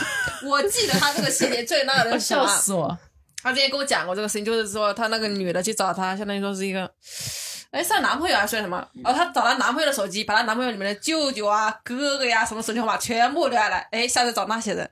[0.46, 2.96] 我记得他这个细节最那个我人笑死我！
[3.46, 6.90] 他之前跟我讲过这个事情，就是说他那个女的去找他，相当于说是一个，
[7.70, 8.84] 哎，算男朋友还是算什么？
[9.04, 14.90] 然后她找他男朋友的手机，把他男朋友里面的舅舅啊、哥哥呀、什么手机号码全部留下来，哎，下次找那些人。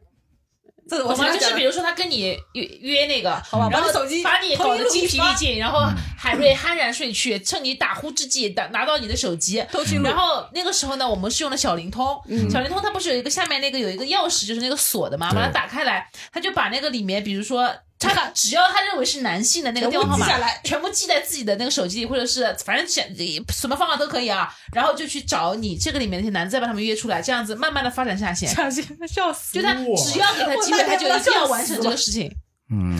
[0.86, 1.32] 这是我懂吗？
[1.32, 1.40] 经常讲的。
[1.40, 2.20] 就是比如说他跟你
[2.52, 9.56] 约约那个，吧然后把你手机把你搞得精疲力尽，然后嗯海瑞酣然睡去，趁你打呼之际打拿到你的手机，
[10.04, 17.74] 然后那个时候呢，我们是用的小灵通，嗯小灵通它不是有一个下面那个有一个钥匙，就是那个锁的嘛，把它打开来，他就把那个里面，比如说。
[18.04, 23.04] 他把只要他认为是男性的那个电话号码，全部记下来全部记在自己的那个手机里，或者是反正想
[23.52, 28.48] 什么方法都可以啊，然后就去找你这个里面那些男的，再把他们约出来，这样子慢慢的发展下线。
[28.48, 32.30] 下线笑死就他只要给他机会，他就一定要完成这个事情。
[32.70, 32.98] 嗯，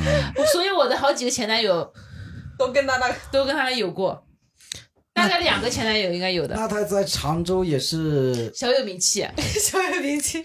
[0.53, 1.93] 所以我的好几个前男友
[2.59, 4.27] 都跟他那个都跟他有过，
[5.15, 9.27] 大概两个前男友应该有的，那他在常州也是小有名气。
[9.59, 10.45] 小有名气，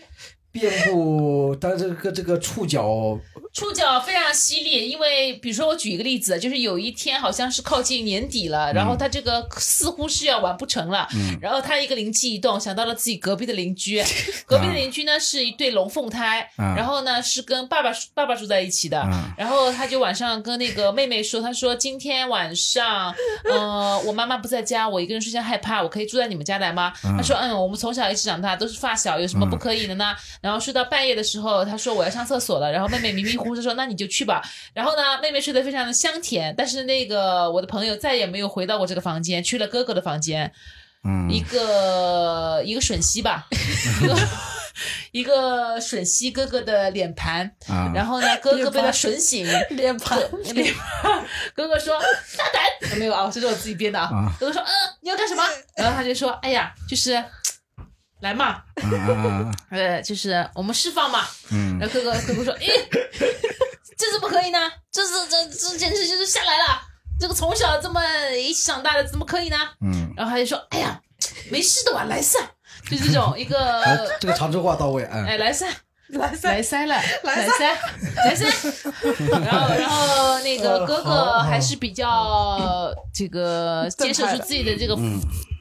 [0.52, 3.20] 遍布，但这个这个触角，
[3.52, 11.08] 触角非常犀利，因为比如说我举一个例子，就是有一天好像是靠近年底了，然后他这个似乎是要完不成了，
[11.42, 14.02] 然后他一个灵机一动，想到了自己隔壁的邻居，
[14.46, 16.76] 隔壁的邻居呢是一对龙凤胎，啊。
[16.78, 19.34] 然后呢是跟爸爸爸爸住在一起的，啊。
[19.38, 23.14] 然后他就晚上跟那个妹妹说，他说今天晚上，
[23.50, 26.94] 呃，我妈妈不在家，我一个人睡觉害怕，我可以住在你们家来吗？
[27.02, 30.16] 他说，嗯，我们从小一起长大，都是发小，有什么不可以的呢？
[30.40, 34.42] 然后睡到半夜的时候，他说我要上厕所了，然后妹妹迷迷糊糊的说，那你就去吧。
[34.74, 40.52] 然后呢，妹妹睡得非常的香甜，但是那个我的朋友再也没有回到我这个房间，去了哥哥的房间，
[41.04, 41.28] 嗯。
[41.32, 44.18] 一个一个吮吸吧，一 个
[45.12, 50.20] 一个吮吸哥哥的脸盘，啊，然后呢，哥哥被他吮醒，脸盘。
[50.54, 51.26] 脸盘，
[51.56, 52.00] 哥哥说
[52.38, 52.44] 大
[52.90, 54.06] 胆，没有啊，这是我自己编的啊。
[54.12, 54.34] 啊。
[54.40, 54.70] 哥哥说，嗯，
[55.02, 55.44] 你要干什么？
[55.78, 57.24] 然后他就说，哎呀，就是
[58.22, 58.62] 来嘛，
[59.70, 61.26] 呃，就是我们释放嘛。
[61.52, 62.68] 嗯然后哥哥哥哥说，诶，
[63.98, 64.60] 这怎么可以呢？
[64.92, 66.82] 这是这这简直就是下来了。
[67.20, 68.02] 这个从小这么
[68.32, 69.58] 一起长大的，怎么可以呢？
[69.82, 71.00] 嗯，然后他就说，哎呀，
[71.50, 72.40] 没事的吧，来噻，
[72.90, 75.68] 就这种一个，哎，这个常州话到位，哎，哎，来噻。
[76.10, 77.78] 来噻，来塞了，来塞，
[78.26, 78.44] 来塞。
[79.44, 84.96] 然后，然后那个哥哥还是比较这个接受住自己的这个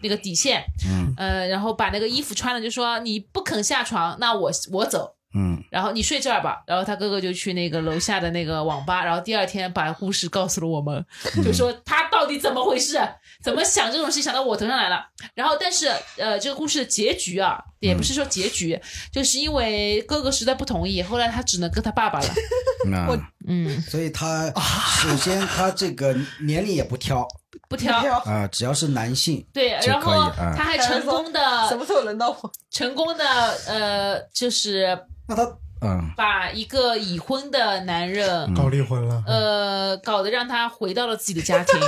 [0.03, 5.15] 那个底线，嗯呃，然后把那个衣服穿了，就说你不肯下床，那我我走。
[5.35, 11.05] 嗯然后你睡这儿吧，然后他哥哥就去那个楼下的那个网吧，然后第二天把故事告诉了我们，
[11.45, 12.99] 就说他到底怎么回事，
[13.43, 15.07] 怎么想这种事想到我头上来了。
[15.35, 18.81] 然后但是呃，这个故事的结局啊，也不是说结局，
[19.13, 22.29] 就是因为哥哥实在不同意，后来他只能跟他爸爸了。
[22.97, 23.07] 啊，
[23.49, 24.53] 嗯，所以他
[25.01, 27.27] 首先他这个年龄也不挑
[27.69, 27.97] 不挑。
[28.21, 32.53] 啊，只要是男性对，然后他还成功的什的么时候轮到我？
[32.71, 33.25] 成功的
[33.67, 35.43] 呃，就是那他
[35.81, 41.81] 嗯把一个已婚的男人搞离婚了，呃搞得让他回到了自己的家庭。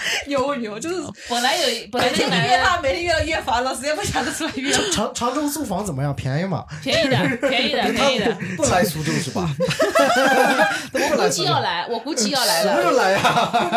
[0.26, 0.96] 牛牛，就是
[1.28, 4.72] 本来有本来那每天个男人约他，每天约约烦了，实在不想着出来约。
[4.92, 6.14] 常常州租房怎么样？
[6.14, 6.64] 便宜吗？
[6.82, 7.16] 便宜的，
[7.48, 8.36] 便宜的，便宜的。
[8.56, 9.48] 不来苏州是吧？
[10.92, 13.20] 我估计要来，我估计要来什么时候，来呀？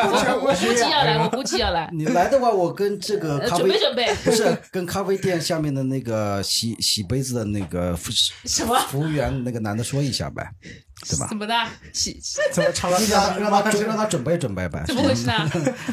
[0.06, 1.90] 我我估计要来，我估计要来。
[1.94, 8.12] 你来的话，我跟这个呃咖啡准备准备，不是跟咖啡店下面的那个洗洗杯子的那个服
[8.46, 10.48] 什么服务员那个男的说一下呗，
[11.10, 11.38] 对吧怎？
[11.38, 11.54] 么的？
[11.94, 12.20] 喜
[12.52, 15.50] 怎么常让他让让他准让他准备准备呗，怎么回事呢？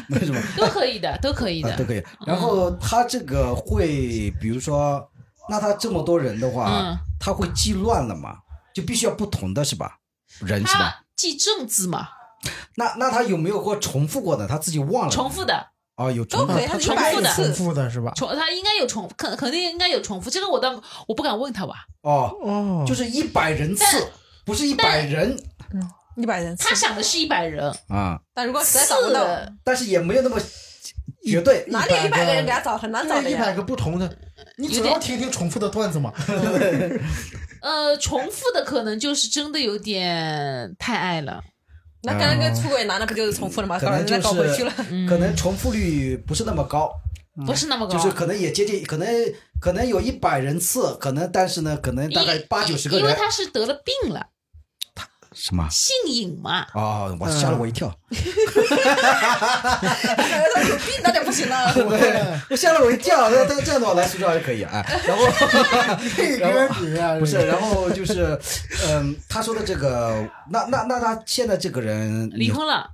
[0.07, 0.41] 没什么？
[0.57, 1.83] 都可以的，都可以的啊都。
[1.83, 2.03] 可以。
[2.25, 5.07] 然后他这个会，比如说，
[5.49, 8.37] 那他这么多人的话嗯，他会记乱了嘛？
[8.73, 9.97] 就必须要不同的是吧？
[10.39, 11.01] 人是吧？
[11.15, 12.07] 记正字嘛，
[12.75, 14.47] 那那他有没有过重复过的？
[14.47, 15.11] 他自己忘了？
[15.11, 18.11] 重复的，哦，有重复都可以，他重复的重复的是吧？
[18.15, 20.29] 重他应该有重，肯肯定应该有重复。
[20.29, 24.01] 这个我倒我不敢问他吧，哦，哦，就是一百人次但，
[24.45, 25.37] 不是一百人
[26.17, 30.37] 一百人次他，想的是一百人，啊，但如果实在找不到，是但是也没有那么
[31.23, 31.63] 绝对。
[31.69, 33.53] 哪里有一百个人给他找，很难找的一百呀。
[33.53, 34.17] 个不同的，
[34.57, 36.11] 你只有点要听听重复的段子嘛。
[37.61, 41.41] 呃，重复的可能就是真的有点太爱了。
[42.03, 43.79] 那刚刚跟出轨男的不就是重复了吗？
[43.79, 44.73] 可能就是搞回去了。
[45.07, 46.91] 可能重复率不是那么高，
[47.45, 49.07] 不是那么高，就是可能也接近，可能
[49.59, 53.13] 可能有一百人次，可能但是呢，可能大概八九十个因为。
[53.13, 54.27] 他是得了病了，
[54.93, 55.65] 他什么？
[55.69, 56.67] 性瘾嘛。
[56.73, 57.87] 哦，我吓了我一跳，
[60.53, 61.73] 他有病那就不行了。
[61.73, 61.81] 对，
[62.51, 63.29] 我吓了我一跳。
[63.29, 64.71] 那那这样的话来苏州还是可以啊。
[64.73, 65.25] 哎 然后
[66.15, 68.37] 配歌你啊，不是，然后就是，
[68.89, 72.89] 嗯，他说的这个，那那那他现在这个人离，婚了，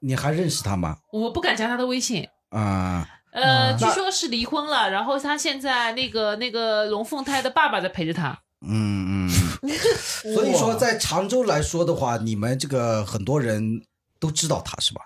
[0.00, 0.98] 你你还认识他吗？
[1.10, 2.28] 我不敢加他的微信。
[2.50, 8.38] 啊，呃，嗯据说是离婚了，然后他现在那个那个龙凤胎的爸爸在陪着他。
[8.60, 9.30] 嗯嗯。
[10.34, 13.82] 所以说，在常州来说的话，你们这个很多人
[14.18, 15.02] 都知道他是吧？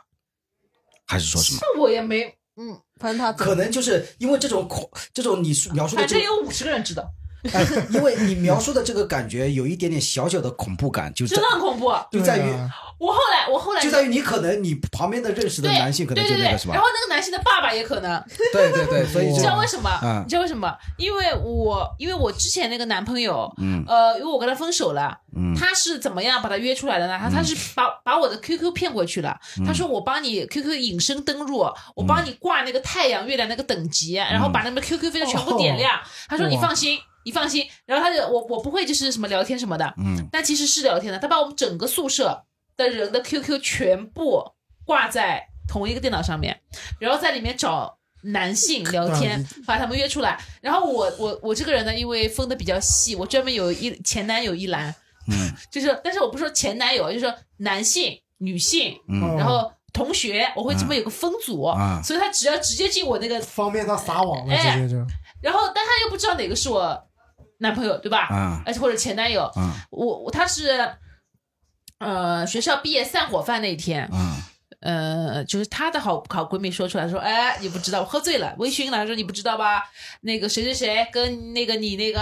[1.07, 1.61] 还是说什么？
[1.61, 2.25] 这我也没，
[2.57, 7.05] 嗯，反正他可能就是因为这种恐，这种你描述的反，正有五十个人知道。
[7.53, 11.93] 哎，因为你描述的这个感觉有一点点小小的恐怖感，就是真的很恐怖。
[12.11, 16.83] 就在于啊我后来，我后来就在于你可能你旁边的认识的男性可能对对对就那个是吧然？
[16.83, 19.91] 后那个男性的爸爸也可能，对对对， 所以你知道为什么？
[20.03, 20.75] 嗯你知道为什么？
[20.97, 27.19] 因为我因为我之前那个男朋友，嗯呃，因为我跟他分手了，嗯他是怎么样把他约出来的呢？
[27.21, 36.01] 他他是把把我的 QQ 骗过去了，嗯他说我帮你 QQ 隐身登录，我帮你挂那个太阳、月亮那个等级，然后把那个 QQ 飞的全部点亮。
[36.29, 36.99] 他说你放心。
[37.27, 40.29] 你放心，然后他就我我不会就是什么聊天什么的，嗯。
[40.31, 41.19] 但其实是聊天的。
[41.19, 42.45] 他把我们整个宿舍
[42.77, 44.53] 的人的 QQ 全部
[44.85, 46.61] 挂在同一个电脑上面，
[47.01, 50.41] 然后在里面找男性聊天，把他们约出来。
[50.63, 54.95] 然后我我我这个人呢，因为分的比较细，我专门有一前男友一栏，
[55.29, 55.53] 嗯。
[55.69, 59.37] 就是但是我不说前男友，就是说男性、女性，嗯。
[59.37, 62.01] 然后同学，我会这么有个分组，啊。
[62.05, 65.05] 所以他只要直接进我那个，方便他撒网了，哎直接就。
[65.43, 67.09] 然后但他又不知道哪个是我
[67.59, 68.27] 男朋友，对吧？
[68.29, 70.95] 啊而且或者前男友，啊我我他是，
[71.99, 74.37] 呃，学校毕业散伙饭那一天，啊
[74.81, 79.83] 呃，就是她的好好闺蜜说出来说，哎，你不知道，我喝醉了，微醺了，说你不知道吧？
[80.21, 82.21] 那个谁谁谁跟那个你那个，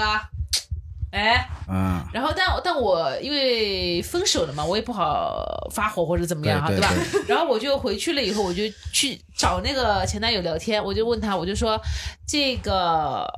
[1.10, 2.02] 哎，嗯！
[2.12, 6.94] 然后但但我因为分手了嘛，我也不好发火或者怎么样哈，对对吧？
[7.26, 11.78] 然后我就回去了以后，我就去找那个前男友聊天，我就问他，我就说
[12.26, 13.28] 这个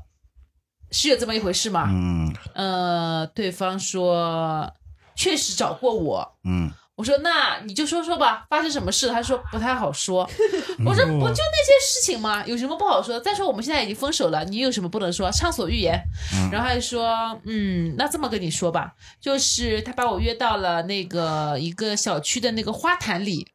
[0.91, 1.87] 是有这么一回事吗？
[1.91, 4.73] 嗯呃，对方说
[5.15, 6.37] 确实找过我。
[6.45, 9.11] 嗯我说那你就说说吧，发生什么事？
[9.11, 10.21] 他说不太好说。
[10.87, 12.43] 我说嗯不就那些事情吗？
[12.47, 13.21] 有什么不好说？
[13.21, 15.31] 再说我们现在已经分手了，你有什么不能说？
[15.31, 16.03] 畅所欲言。
[16.51, 23.47] 然后他就说，嗯，那这么跟你说吧，就是他把我约到了那个一个小区的那个花坛里。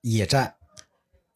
[0.00, 0.56] 野战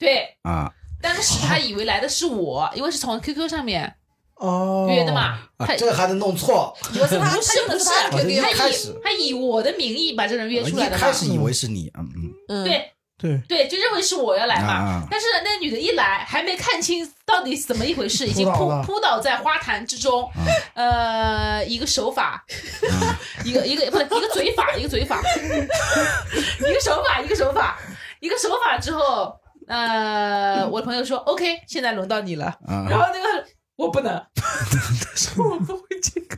[0.00, 3.94] 对，啊当时他以为来的是我，因为是从 QQ 上面
[4.38, 5.38] 哦约的嘛。
[5.58, 6.72] 啊他，这个还能弄错？
[6.80, 11.12] 不是他，不是不是，他用的是他以他以我的名义把这人约出来的嘛一开。
[11.12, 14.72] 始以为是你，嗯嗯嗯，对，对，对，就认为是我要来嘛。
[14.72, 20.30] 啊但是那个女的一来，还没看清到底怎么一回事，已经扑扑倒在花坛之中。
[20.74, 22.44] 呃，一个手法，
[23.44, 25.20] 一个一个不是一个嘴法，一个嘴法，
[26.60, 27.76] 一个手法，一个手法，
[28.20, 29.34] 一个手法之后，
[29.66, 32.46] 呃，我的朋友说 OK，现在轮到你了。
[32.64, 33.44] 啊然后那个
[33.78, 34.42] 我不能，他
[35.16, 36.36] 说我不会这个。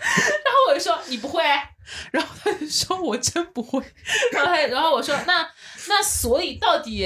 [0.00, 1.42] 然后我就说你不会，
[2.12, 3.82] 然后他就说我真不会，
[4.32, 5.46] 然后他然后我说那
[5.88, 7.04] 那所以到底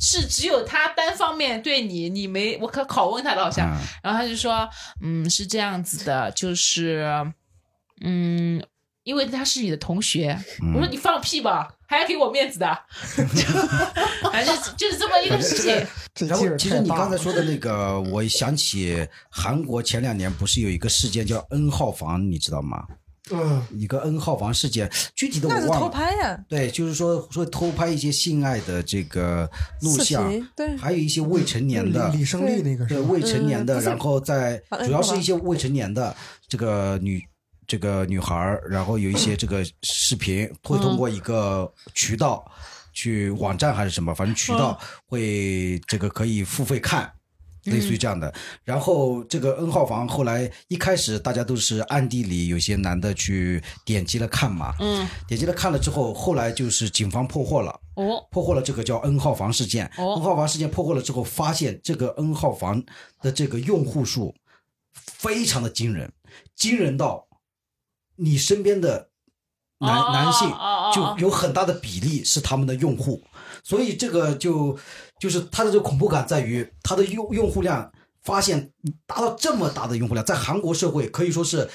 [0.00, 4.68] 是只有他单方面对你，你没我可拷问他了好像，啊然后他就说
[5.00, 7.06] 嗯是这样子的，就是
[8.00, 8.60] 嗯
[9.04, 10.38] 因为他是你的同学，
[10.74, 12.78] 我说你放屁吧，还要给我面子的，
[14.30, 15.74] 反正就是就是这么一个事情。
[16.28, 22.84] 然后，其实你刚才说的那个，我想起韩国前两年不是有一个事件叫 N 号房，你知道吗？
[23.30, 25.88] 嗯，一个 N 号房事件，具体的那是偷我忘了。
[25.88, 29.48] 拍呀，对，就是说说偷拍一些性爱的这个
[29.80, 32.94] 录像，对还有一些未成年的李李胜利那个是？
[32.94, 36.14] 对未成年的，嗯然后在主要是一些未成年的
[36.48, 37.24] 这个女
[37.66, 42.44] 这个女孩，然后有一些这个视频会通过一个渠道
[42.92, 47.12] 去网站还是什么，反正渠道会这个可以付费看。
[47.66, 59.86] 类似于这样的，然后这个 N 号房后来一开始大家都是暗地里有些男的去点击了看嘛，嗯，点击了看了之后，后来就是警方破获了，哦，破获了这个叫 N 号房事件。
[59.96, 60.14] 哦。
[60.16, 62.82] N 号房事件破获了之后，发现这个 N 号房
[63.20, 64.34] 的这个用户数
[64.92, 66.12] 非常的惊人，
[66.56, 67.24] 惊人到
[68.16, 69.08] 你身边的
[69.78, 70.48] 男、哦男性
[70.94, 73.22] 就有很大的比例是他们的用户，
[73.64, 74.78] 所以这个就
[75.18, 77.90] 就是它的这个恐怖感在于它的用用户量
[78.22, 78.72] 发现
[79.06, 81.68] 达到这么大的用户量，在韩国社会可以说是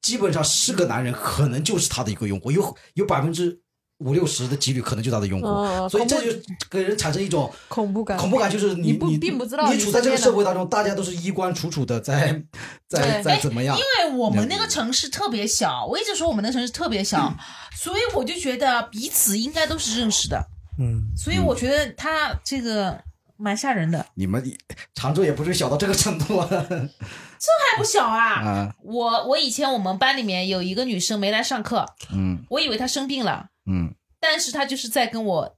[0.00, 3.60] 基本上是个男人可能就是他的一个用户，有有百分之
[4.00, 6.38] 五六十的几率可能就是他的用户，嗯所以这就
[6.70, 12.42] 给人产生一种恐怖感，恐怖感，就是你你不并不知道你你处在这个社会当中，大家都是衣冠楚楚的在
[12.88, 13.76] 在在怎么样？
[13.76, 17.32] 因为我们那个城市特别小，我一直说我们那个城市特别小，
[17.76, 20.42] 所以我就觉得彼此应该都是认识的，
[20.78, 22.98] 嗯，所以我觉得他这个
[23.36, 24.42] 蛮吓人的，你们
[24.94, 26.48] 常州也不是小到这个程度啊。
[27.40, 28.34] 这还不小啊。
[28.42, 32.44] 啊，我我以前我们班里面有一个女生没来上课，嗯。
[32.50, 35.56] 我以为她生病了，嗯但是她就是在跟我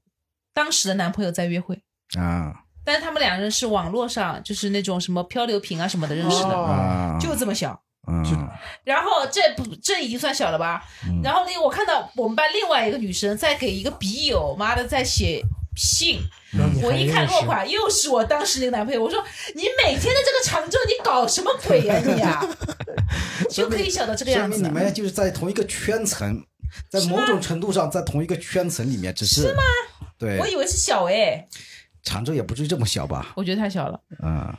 [0.54, 1.82] 当时的男朋友在约会。
[2.18, 2.54] 啊
[2.84, 7.80] 但是他们两人是网络上，就是那种什么漂流瓶啊什么的认识的，就这么小。
[8.08, 8.24] 嗯
[8.82, 10.82] 然后这不这已经算小了吧？
[11.22, 15.40] 然后那个我看到我们班另外一个女生在给一个笔友，妈的在写
[15.76, 16.18] 信。
[16.82, 19.00] 我一看落款，又是我当时那个男朋友。
[19.00, 19.22] 我说
[19.54, 22.44] 你每天的这个常州，你搞什么鬼呀、你啊？
[23.48, 24.68] 就可以想到这个样子你。
[24.68, 26.44] 们就是在同一个圈层，
[26.88, 29.62] 在某种程度上在同一个圈层里面，只是是吗？
[30.18, 31.46] 对我，以为是小哎，
[32.02, 33.32] 常州也不至于这么小吧？
[33.36, 34.00] 我觉得太小了。
[34.22, 34.54] 嗯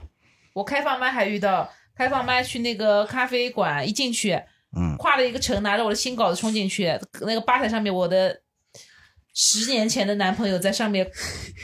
[0.53, 4.33] 我开放麦还遇到，开放麦去那个咖啡馆，一进去，
[4.77, 8.39] 嗯，跨了一个城，拿着我的新稿子冲进去，那个吧台上面我的
[9.33, 11.09] 十年前的男朋友在上面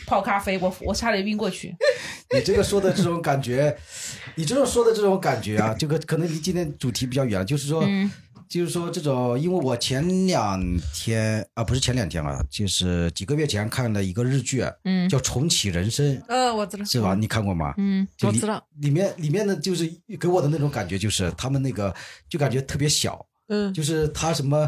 [0.08, 1.76] 泡咖啡，我我差点晕过去。
[2.34, 3.78] 你这个说的这种感觉，
[4.34, 8.12] 你这种说的这种感觉啊，这个可能离今天主题比较远，就是说，嗯
[8.50, 10.60] 就是说这种，因为我前两
[10.92, 15.08] 天啊，不是前两天啊，就是几个月前看了一个日剧，嗯。
[15.08, 17.14] 叫《重启人生》，呃，我知道，是吧？
[17.14, 17.76] 你看过吗？
[17.78, 18.62] 嗯就知道。
[18.80, 19.88] 里面里面的就是
[20.20, 21.94] 给我的那种感觉，就是他们那个
[22.28, 23.72] 就感觉特别小，嗯。
[23.72, 24.68] 就是她什么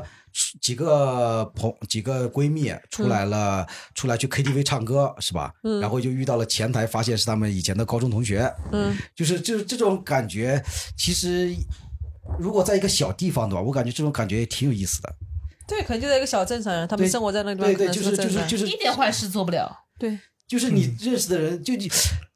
[0.62, 3.68] 几个朋几个闺蜜出来了，嗯。
[3.96, 5.52] 出来去 KTV 唱歌是吧？
[5.64, 5.80] 嗯。
[5.80, 8.96] 然后就遇到了前台，发现是他们以前的高中同学，嗯。
[9.16, 10.64] 就是就是这种感觉，
[10.96, 11.52] 其实
[12.40, 15.14] 如果在一个小地方的话，我感觉这种感觉也挺有意思的。
[15.68, 19.72] 对，可能就在一个小镇上，他们生活在那个地方，对对，就是就是就是一点坏事做不了。
[19.98, 21.90] 对，就是你认识的人，就你，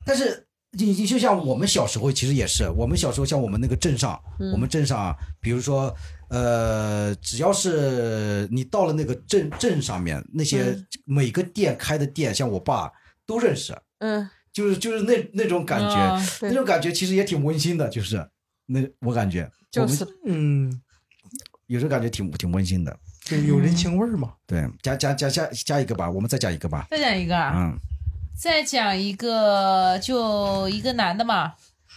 [0.06, 4.20] 但是你你就像我们小时候，其实也是，我们小时候像我们那个镇上，
[4.54, 5.94] 我们镇上，比如说，
[6.30, 10.86] 呃，只要是你到了那个镇镇上面，那些嗯。
[11.08, 12.92] 每个店开的店，像我爸
[13.28, 18.28] 都认识，嗯，就是就是那那种感觉，那种感觉其实也挺温馨的，就是
[18.66, 20.82] 那我感觉，就是嗯，
[21.68, 22.98] 有时候感觉挺挺温馨的。
[23.24, 24.34] 就有人情味儿嘛。
[24.46, 26.86] 对，加加加加加一个吧，我们再讲一个吧。
[26.92, 27.80] 再讲一个啊，嗯
[28.38, 31.54] 再讲一个，就一个男的嘛，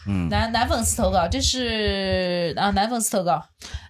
[0.07, 3.45] 嗯男男粉丝投稿，这是啊男粉丝投稿，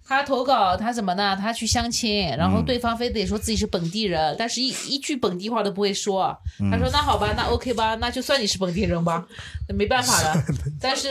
[0.05, 1.37] 他投稿他怎么呢？
[1.37, 6.37] 他去相亲，然后嗯对方非得说自己是本地人，但是一一句本地话都不会说。
[6.59, 9.25] 嗯他说那好吧，那 OK 吧，那就算你是本地人吧，
[9.69, 10.43] 那没办法了。
[10.81, 11.11] 但是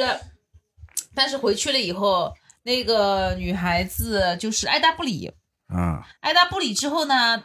[1.18, 5.32] 但是回去了以后，那个女孩子就是爱答不理，
[5.74, 7.44] 嗯爱答不理之后呢，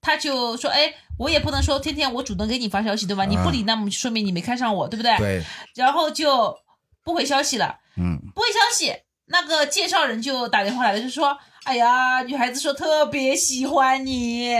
[0.00, 3.26] 他就说：“哎，我也不能说天天我主动给你发消息，对吧？
[3.26, 5.44] 你不理，那么说明你没看上我，对不对？”对，
[5.74, 6.56] 然后就
[7.04, 8.94] 不回消息了，嗯不回消息，
[9.26, 14.50] 那个介绍人就打电话来了，就说：“哎呀，女孩子说特别喜欢你，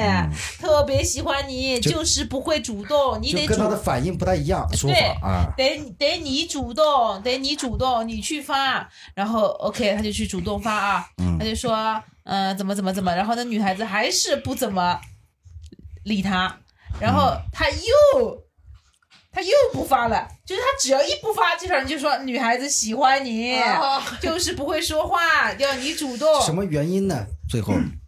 [0.61, 5.53] 特别喜欢你，就就是不会主动，你得跟他的反应不太一样，说对法啊。
[5.57, 15.01] 得得你主动，得你主动，你去发，然后 OK，他就去主动发啊，嗯他就说，呃，怎么怎么怎么，然后那女孩子还是不怎么
[16.05, 16.57] 理他，
[17.01, 18.43] 然后他又。
[19.33, 26.43] 他又不发了，就是他只要一不发，介绍人就说女孩子喜欢你，哦就是不会说话，要你主动。
[26.43, 27.27] 什么原因呢？
[27.49, 27.73] 最后，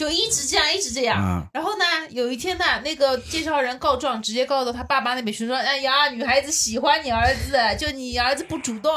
[0.00, 1.20] 就一直这样，一直这样。
[1.22, 8.90] 嗯然后呢，有一天呢，那个介绍人告状，直接告到他爸妈那边去，说：“哎呀，女孩子喜欢你儿子，就你儿子不主动。”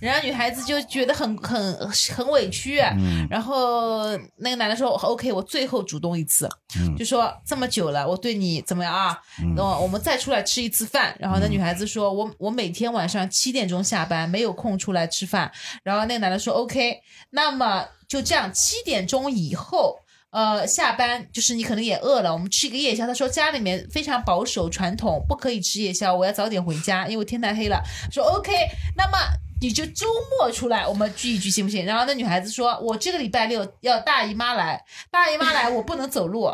[0.00, 2.78] 人家女孩子就觉得很很很委屈。
[2.78, 6.48] 嗯然后那个男的说：“OK，我最后主动一次，
[6.78, 9.18] 嗯就说这么久了，我对你怎么样啊？
[9.56, 15.50] 那、我们再出来吃一次饭。”然后那女孩子说：“我我每天晚上七点钟下班，没有空出来吃饭。”
[15.82, 17.00] 然后那个男的说：“OK，
[17.30, 19.98] 那么就这样，七点钟以后。”
[20.34, 23.06] 呃，下班就是你可能也饿了，我们吃一个夜宵。
[23.06, 27.80] 他说家里面非常保守传统，不可以吃夜宵，我要早点回家，因为天太黑了。
[28.10, 28.50] 说 OK，
[28.96, 29.16] 那么
[29.60, 31.86] 你就周末出来，我们聚一聚，行不行？
[31.86, 36.52] 然后那女孩子说，我这个礼拜六要大姨妈来，大姨妈来我不能走路。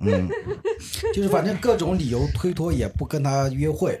[0.00, 0.28] 嗯，
[1.12, 4.00] 就是反正各种理由推脱，也不跟他约会，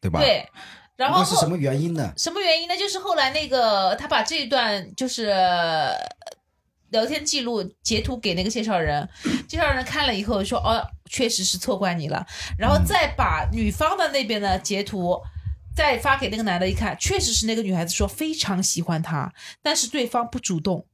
[0.00, 0.20] 对吧？。
[0.20, 0.48] 对，
[0.94, 2.12] 然后是什么原因呢？
[2.16, 2.76] 什么原因呢？
[2.76, 5.96] 就是后来那个他把这一段就是呃
[6.92, 9.06] 聊天记录截图给那个介绍人，
[9.48, 10.80] 介绍人看了以后说：“哦，
[11.10, 12.24] 确实是错怪你了。”
[12.56, 15.20] 然后再把女方的那边的截图。
[15.74, 19.32] 再发给那个男的一看，确实是那个女孩子说非常喜欢他，
[19.62, 20.84] 但是对方不主动，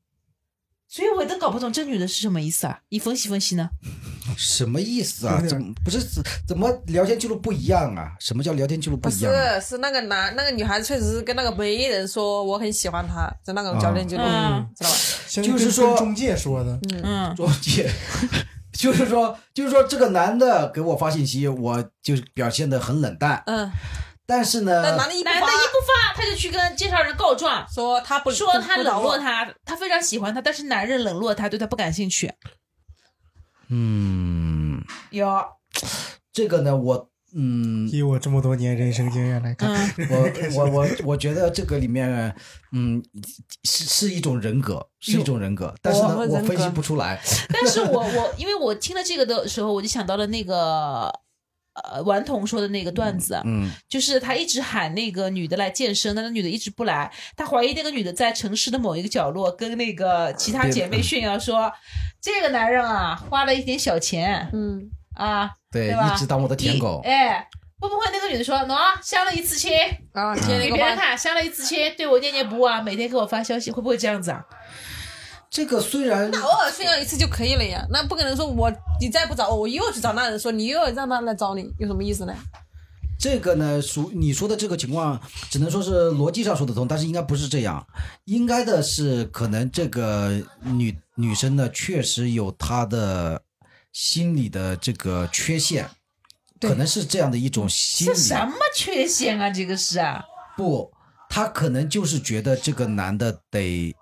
[0.89, 2.81] 所以我都搞不懂这女的是什么意思啊？
[2.89, 3.69] 你分析分析呢？
[4.37, 5.39] 什么意思啊？
[5.47, 8.13] 怎么不是怎怎么聊天记录不一样啊？
[8.19, 9.61] 什么叫聊天记录不不一样啊？
[9.61, 14.97] 是，是那个男那个女孩子确实是跟那个媒人说我很喜欢他，在那种聊天记录，嗯知道吧？
[15.29, 17.91] 就是说中介说的，嗯，中介，
[18.73, 23.71] 就是说，就是说，这个男的给我发信息，我就表现的很冷淡，嗯，
[24.31, 32.31] 但是呢，男的一不男的发一不发，他就去跟介绍人告状，说他不说他冷落他，他，非常喜欢他，但是男人冷落他，对他不感兴趣。
[33.71, 35.43] 嗯，有，
[36.31, 42.35] 这个呢，我嗯，以我这么多年人生经验来看，嗯，我我我我觉得这个里面，
[42.73, 43.03] 嗯，
[43.65, 47.19] 是是一种人格，是一种人格，但是呢，我我分析不出来。
[47.49, 51.11] 但是我我因为我听了这个的时候，我就想到了那个
[51.91, 61.73] 呃顽童说的那个段子，嗯，就是他一直喊那个女的来健身，但那女的一直不来，他怀疑那个女的在城市的某一个角落跟那个其他姐妹炫耀说，
[62.21, 67.09] 这个男人啊花了一点小钱嗯，啊，对，一直当我的舔狗一。
[67.09, 67.47] 哎，
[67.81, 69.73] 会不会那个女的说，喏，相了一次亲，
[70.13, 74.45] 啊，给， 别人看，相了一次亲，对我念念不忘，每天给我发消息，会不会这样子啊？
[75.51, 78.71] 这个虽然那偶尔炫耀一次就可以了呀，那不可能说我
[79.01, 82.35] 你再不找我，我又去找那人说你又要让他来找你，有什么意思呢？
[83.19, 85.21] 这个呢，属你说的这个情况，
[85.51, 87.85] 只能说是逻辑上说得通，但是应该不是这样。
[88.27, 93.43] 应该的是，可能这个女女生呢，确实有她的
[93.93, 95.91] 心理的这个缺陷，
[96.61, 98.11] 可能是这样的一种心理。
[98.15, 99.51] 这什么缺陷啊？
[99.51, 100.25] 这个是啊，
[100.57, 100.93] 不，
[101.29, 103.97] 她可能就是觉得这个男的得，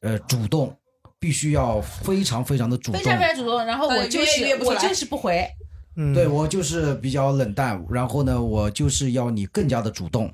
[0.00, 0.76] 呃，主动，
[1.18, 3.00] 必须要非常非常的主动。
[3.00, 5.48] 非常非常主动，然后我就是我就是不回，
[5.96, 10.32] 嗯，对我就是比较冷淡，然后呢，我就是要你更加的主动，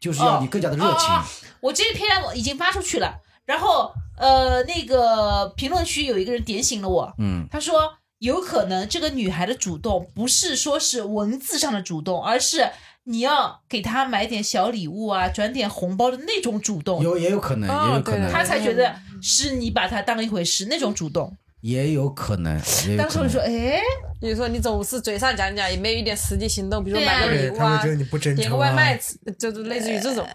[0.00, 1.08] 就是要你更加的热情。
[1.08, 1.24] 哦哦哦
[1.64, 3.14] 我这篇已经发出去了，
[3.46, 12.68] 然后呃，那个评论区有一个人点醒了我，嗯，他说有可能这个女孩的主动不是说是文字上的主动，而是
[13.04, 21.36] 你要给他买点小礼物啊，转点红包的那种主动，有也有可能，哦也有可能，对她才觉得是你把他当一回事那种主动。
[21.60, 22.54] 也有可能，
[22.86, 22.96] 也有可能。
[22.98, 23.80] 当时我就说，哎，
[24.20, 28.50] 比如说你总是嘴上讲讲，也没有一点实际行动，比如说买个礼物啊对他会觉，得你不真点。
[28.50, 28.98] 个外卖，
[29.38, 30.26] 就是类似于这种，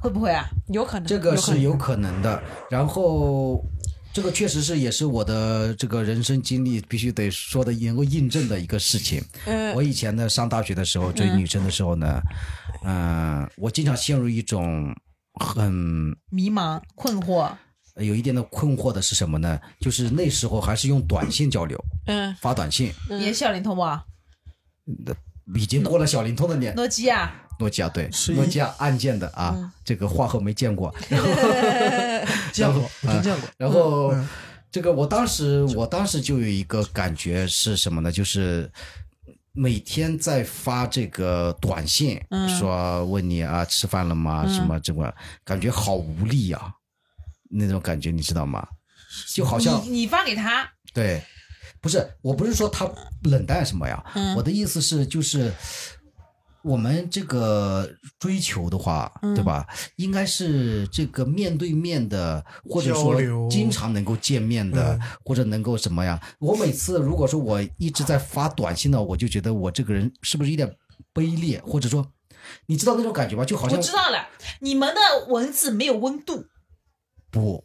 [0.00, 0.44] 会不会啊？
[0.72, 1.06] 有可能。
[1.06, 2.42] 这个是有有可能的。
[2.68, 3.64] 然后，
[4.12, 9.24] 这个确实是也是我的这个人生经历必须得说的能够印证的一个事情。
[9.46, 12.20] 嗯，我以前呢上大学的时候追女生的时候呢，
[12.84, 14.94] 嗯、我经常陷入一种
[15.40, 15.72] 很
[16.28, 17.50] 迷茫、困惑，
[17.96, 19.58] 有一点的困惑的是什么呢？
[19.80, 24.04] 就是那时候还是用短信交流，嗯，发短信，也是小灵通吧？
[25.54, 26.74] 已经过了小灵通的年。
[26.74, 30.94] 诺基亚，诺基亚对，诺基亚按键的啊，这个话后没见过。
[32.52, 33.48] 见过，我真见过。
[33.56, 34.28] 然后嗯
[34.70, 38.10] 这个我当时我当时就有一个感觉是什么呢？
[38.10, 38.70] 就是
[39.52, 44.46] 每天在发这个短信，嗯说问你啊吃饭了吗？
[44.48, 45.14] 什么这个
[45.44, 46.72] 感觉好无力呀、
[47.50, 48.66] 那种感觉你知道吗？
[49.34, 51.22] 就好像你你发给他，对，
[51.82, 52.90] 不是，我不是说他
[53.24, 55.52] 冷淡什么呀，嗯我的意思是就是。
[56.64, 57.88] 我们这个
[58.18, 59.66] 追求的话，嗯对吧？
[59.96, 66.20] 应该是这个面对面的，或者说经常能够见面的，嗯或者能够什么呀？
[66.38, 70.68] 我每次如果说我一直在发短信呢，我就觉得我这个人是不是有点
[71.12, 72.06] 卑劣，或者说，
[72.66, 73.44] 你知道那种感觉吧？
[73.44, 74.28] 就好像我知道了，
[74.60, 76.46] 你们的文字没有温度，
[77.30, 77.64] 不，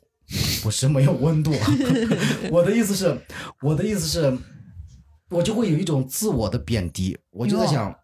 [0.63, 1.53] 不是没有温度。
[2.51, 3.21] 我的意思是，
[3.61, 4.37] 我的意思是，
[5.29, 7.17] 我就会有一种自我的贬低。
[7.31, 7.95] 我就在想，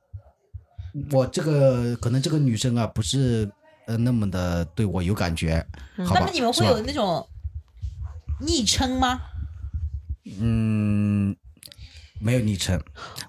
[1.12, 3.50] 我这个可能这个女生啊，不是
[3.86, 5.66] 呃那么的对我有感觉，
[5.98, 6.32] 好吧那么？
[6.34, 7.28] 你们会有那种
[8.40, 9.20] 昵称吗？
[10.40, 11.36] 嗯。
[12.20, 12.82] 没有昵称，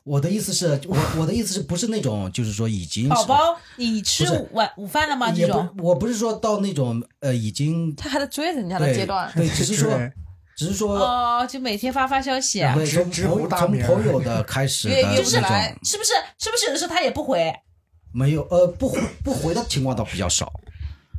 [0.04, 5.32] 我的意思是，我我的意思是不是那种，就是说已经宝宝，你吃午晚午饭了吗？
[5.32, 10.12] 这种，我不是说到那种呃已经他还在追人家的阶段，对，只是说 对
[10.56, 16.12] 只是说哦，就每天发发消息啊，对，从从朋友的开始的约约那种，不来是不是？
[16.38, 17.52] 是不是有的时候他也不回？
[18.12, 20.52] 没有呃不回不回的情况倒比较少，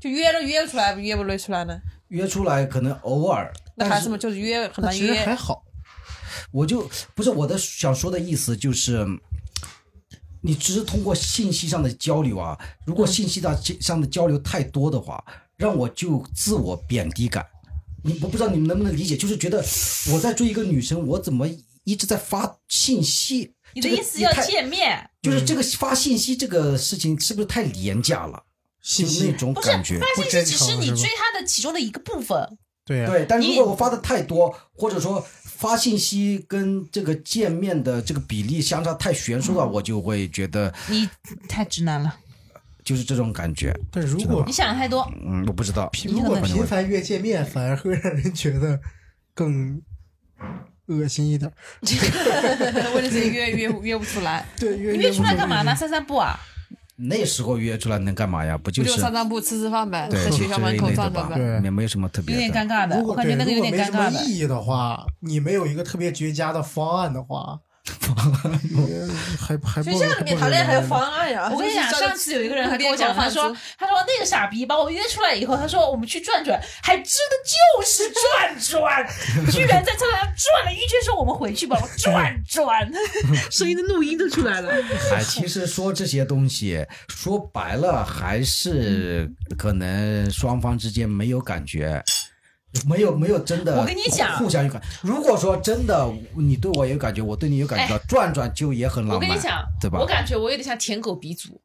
[0.01, 1.77] 就约了约不出来，约不约出来呢？
[2.09, 5.35] 约出来可能偶尔，但是那孩子们就是约很难约其实还。
[5.35, 5.63] 好，
[6.51, 9.05] 我就不是我的想说的意思就是。
[10.41, 12.55] 你只是通过信息上的交流啊，
[12.85, 15.23] 如果信息上上的交流太多的话，
[15.57, 17.43] 让我就自我贬低感。
[18.05, 19.57] 你我不知道你们能不能理解，就是觉得
[20.13, 21.49] 我在追一个女生，我怎么
[21.83, 23.53] 一直在发信息？
[23.73, 25.09] 你的意思要见面？
[25.23, 28.43] 就是这个发信息这个事情是不是太廉价了？
[28.79, 29.99] 就信息那种不是感觉。
[29.99, 32.57] 发信息只是你追她的其中的一个部分。
[32.85, 41.09] 对呀、对，但如果我发的太多，或者说发信息跟这个见面的这个比例相差太悬殊了，我就会觉得你
[41.49, 42.15] 太直男了，
[42.85, 43.75] 就是这种感觉。
[43.91, 45.05] 但如果你想的太多。
[45.25, 45.91] 嗯，我不知道。
[46.07, 48.79] 如果频繁约见面，反而会让人觉得
[49.33, 49.81] 更
[50.85, 51.51] 恶心一点。
[52.95, 55.75] 问题是约约约不出来， 对，约你约出来干嘛呢？？
[55.75, 56.39] 散散步啊？
[56.97, 58.57] 那时候约出来能干嘛呀？
[58.57, 60.89] 不不就就是散散步、吃吃饭呗，在学校门口？
[60.91, 61.35] 转转呗。
[61.35, 62.39] 对也没有什么特别有。
[62.39, 64.25] 点尴尬的，如果我感觉那个有对如果没什么点尴尬的。
[64.25, 67.59] 意义的话，你没有一个特别绝佳的方案的话，
[69.39, 71.49] 还还学校里面谈恋爱还有方案呀。
[71.51, 79.07] 我跟你讲，上次有一个人还跟我讲，他说他说那个傻逼把我约出来以后，他说我们去转转，还真的就是转转，
[79.51, 82.89] 居然在车上转了一圈，说我们回去吧，我转转，
[83.51, 84.71] 声音的录音都出来了。
[85.11, 92.03] 哎，其实说这些东西，说白了还是可能双方之间没有感觉。
[92.87, 94.81] 没有没有真的，我跟你讲互相有感。
[95.01, 99.15] 如果说真的你对我有感觉，我对你有感觉，转转就也很浪漫。
[99.15, 99.99] 我跟你讲，对吧？
[99.99, 101.61] 我感觉我有点像舔狗鼻祖，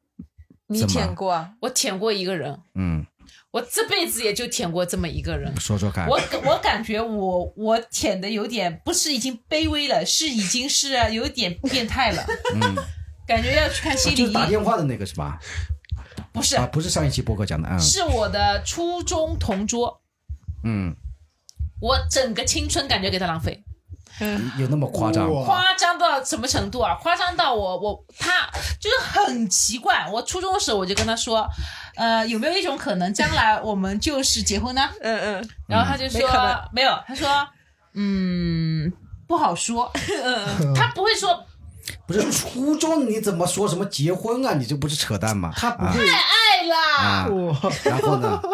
[0.68, 1.50] 你舔过啊？
[1.60, 3.04] 我舔过一个人，嗯，
[3.50, 5.54] 我这辈子也就舔过这么一个人。
[5.60, 6.08] 说说看。
[6.08, 12.24] 我我感觉我我舔的有点不是已经卑微了，是已经是有点变态了。
[12.54, 12.74] 嗯，
[13.26, 15.38] 感觉要去看心理就是打，电话的那个是吧？
[16.32, 20.00] 不是啊，不是上一期博客讲的，嗯是我的初中同桌，
[20.62, 20.94] 嗯，
[21.80, 23.62] 我整个青春感觉给他浪费，
[24.58, 25.32] 有那么夸张？
[25.32, 26.94] 哇夸张到什么程度啊？
[27.00, 30.06] 夸张到我我他就是很奇怪。
[30.12, 31.48] 我初中的时候我就跟他说，
[31.96, 34.88] 呃，有没有一种可能，将来我们就是结婚呢？
[35.00, 36.20] 嗯嗯，然后他就说
[36.72, 37.28] 没没有，他说
[37.94, 38.92] 嗯
[39.26, 39.90] 不好说，
[40.76, 41.44] 他不会说
[42.06, 44.54] 不是初中你怎么说什么结婚啊？
[44.54, 45.50] 你这不是扯淡吗？
[45.54, 47.28] 啊他不会爱啦，啊，
[47.84, 48.40] 然后呢？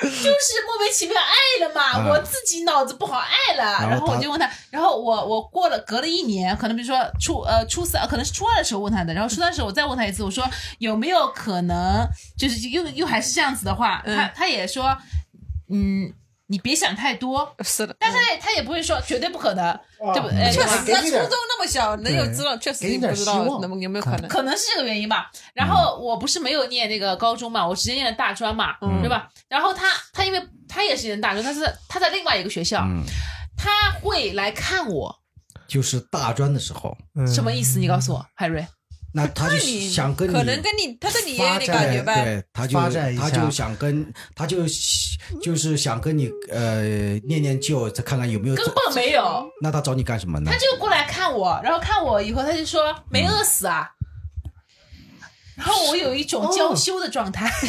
[0.00, 10.48] 就是莫名其妙爱了嘛，啊我自己脑子不好爱了，然后然后我就问他，然后我我过了隔了一年，可能比如说初呃初三，可能是初二的时候问他的，然后初三的时候我再问他一次，我说
[10.78, 12.06] 有没有可能
[12.38, 14.96] 就是又又还是这样子的话，他他也说
[15.70, 16.12] 嗯。
[16.50, 17.94] 你别想太多，是的。
[18.00, 19.72] 但是他也他也不会说绝对不可能，
[20.12, 20.36] 对不对？
[20.42, 24.28] 哎确实，他初中那么小，能有知道，确实你不知道能有没有可能。
[24.28, 25.30] 可能是这个原因吧。
[25.54, 29.28] 然后我不是没有念那个高中嘛，我直接念的大专嘛，对吧？
[29.48, 33.04] 然后他他因为他也是念大专，他是他在另外一个学校，嗯，
[33.56, 33.70] 他
[34.02, 35.16] 会来看我，
[35.68, 37.78] 就是大专的时候，嗯什么意思？
[37.78, 38.66] 你告诉我，海瑞。
[39.12, 42.24] 那他就想跟你可能跟你，他对你也有点感觉呗。
[42.24, 42.78] 对，他就
[43.18, 44.58] 他就想跟，他就
[45.42, 46.82] 就是想跟你呃
[47.20, 48.54] 念念旧，再看看有没有。
[48.54, 50.56] 根本没有，那他找你干什么呢他？
[50.58, 53.90] 就过来看我，然后看我以后，他就说没饿死啊。
[55.56, 57.50] 然后我有一种娇羞的状态，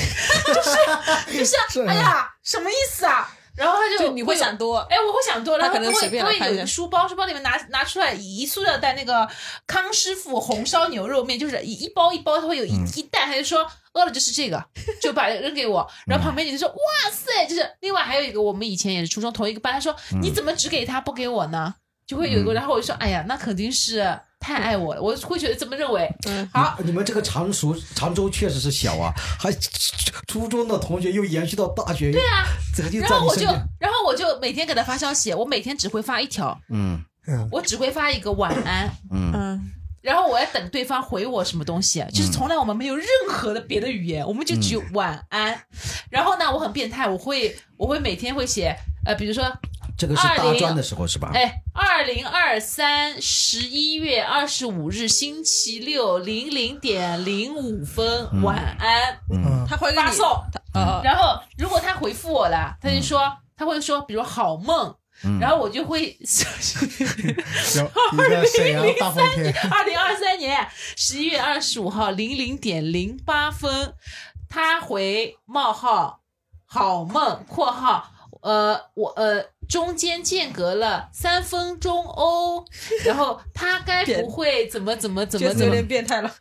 [0.48, 0.70] 就是
[1.40, 3.30] 就是是哎呀，什么意思啊？
[3.56, 9.28] 然后他就就你会想多，哎，我会想多，然后他会他可能随便他会有一个书包，书包里面拿拿出来一塑料袋那个
[9.68, 12.88] 康师傅红烧牛肉面，就是一一包一包，他会有一、嗯。
[12.96, 14.64] 一袋，他就说饿了就吃这个，
[15.02, 15.86] 就把扔给我。
[16.08, 20.22] 然后旁边女生说哇塞，就是另外还有一个我们以前也是初中同一个班，他说嗯。
[20.22, 21.76] 你怎么只给他不给我呢？
[22.08, 26.12] 就会有一个，然后我就说哎呀，那肯定是太爱我了， 我会觉得这么认为。
[26.28, 29.50] 嗯，好，你们这个常熟常州确实是小啊，还
[30.28, 32.44] 初中的同学又延续到大学，对啊，
[32.76, 33.46] 这个就然后我就。
[33.80, 37.02] 然后我就每天给他发消息，我每天只会发一条，嗯。
[37.28, 38.90] 嗯，我只会发一个晚安。
[39.12, 39.32] 嗯。
[39.32, 39.72] 嗯，
[40.02, 45.56] 然后我要等对方回我什么东西，就是从来我们没有任何的别的语言，我们就只有晚安。
[46.10, 48.76] 然后呢，我很变态，我会我会每天会写，
[49.06, 49.44] 呃，比如说，
[50.02, 51.30] 这个是大专的时候是吧？
[51.36, 59.64] 哎，二零二三十一月二十五日星期六零零点零五分，晚安，嗯。
[59.70, 60.28] 他会发送。
[60.74, 64.96] 呃，然后如果他回复我了，他就说他会说，比如好梦。
[65.40, 66.16] 然后我就会有一
[68.18, 73.94] 个沈阳大风天， 二零二三年十一月二十五号零零点零八分，
[74.50, 76.22] 他回冒号
[76.66, 82.66] 好梦（括号呃我呃中间间隔了三分钟哦），
[83.06, 86.36] 然后他该不会怎么怎么怎么确实有怎么点变态了。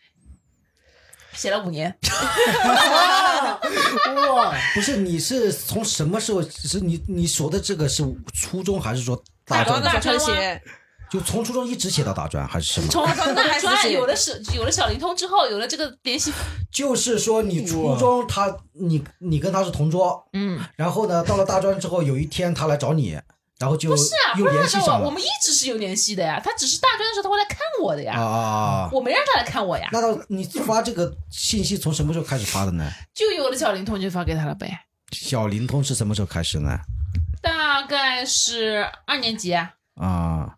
[1.32, 1.96] 写了五年，
[4.34, 6.42] 哇，不是，你是从什么时候？
[6.42, 8.02] 是你你说的这个是
[8.34, 9.94] 初中还是说大专高中？
[9.94, 10.62] 的时候开始写，
[11.10, 12.88] 就从初中一直写到大专还是什么？
[12.88, 16.32] 从那大专有了是有了小灵通之后，有了这个联系，
[16.70, 23.18] 就是说你初中他你你跟他是同桌，嗯，然后呢到了大专之后，有一天他来找你，
[23.58, 28.38] 然后就不是啊，又不是联系我，我们一直是有联系的呀，他只是大专的时候他会来看我的呀，啊啊
[28.84, 28.90] 啊！
[28.92, 32.88] 我没让他来看我呀，那到你发这个信息从什么时候开始发的呢？
[33.12, 34.86] 就有了小灵通就发给他了呗。
[35.12, 36.78] 小灵通是什么时候开始呢？
[37.42, 40.54] 大概是二年级啊，啊，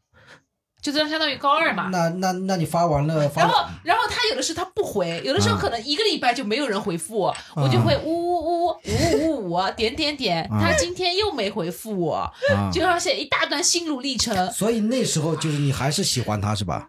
[0.83, 1.89] 就这样相当于高二嘛。
[1.93, 12.33] 那那那你发完了，发然后，然后他有的时候他不回，有的时候可能一个礼拜就没有人回复我，我就会呜呜呜呜呜呜点点点，他今天又没回复我，啊
[12.72, 14.51] 就要写一大段心路历程。
[14.51, 16.89] 所以那时候就是你还是喜欢他是吧？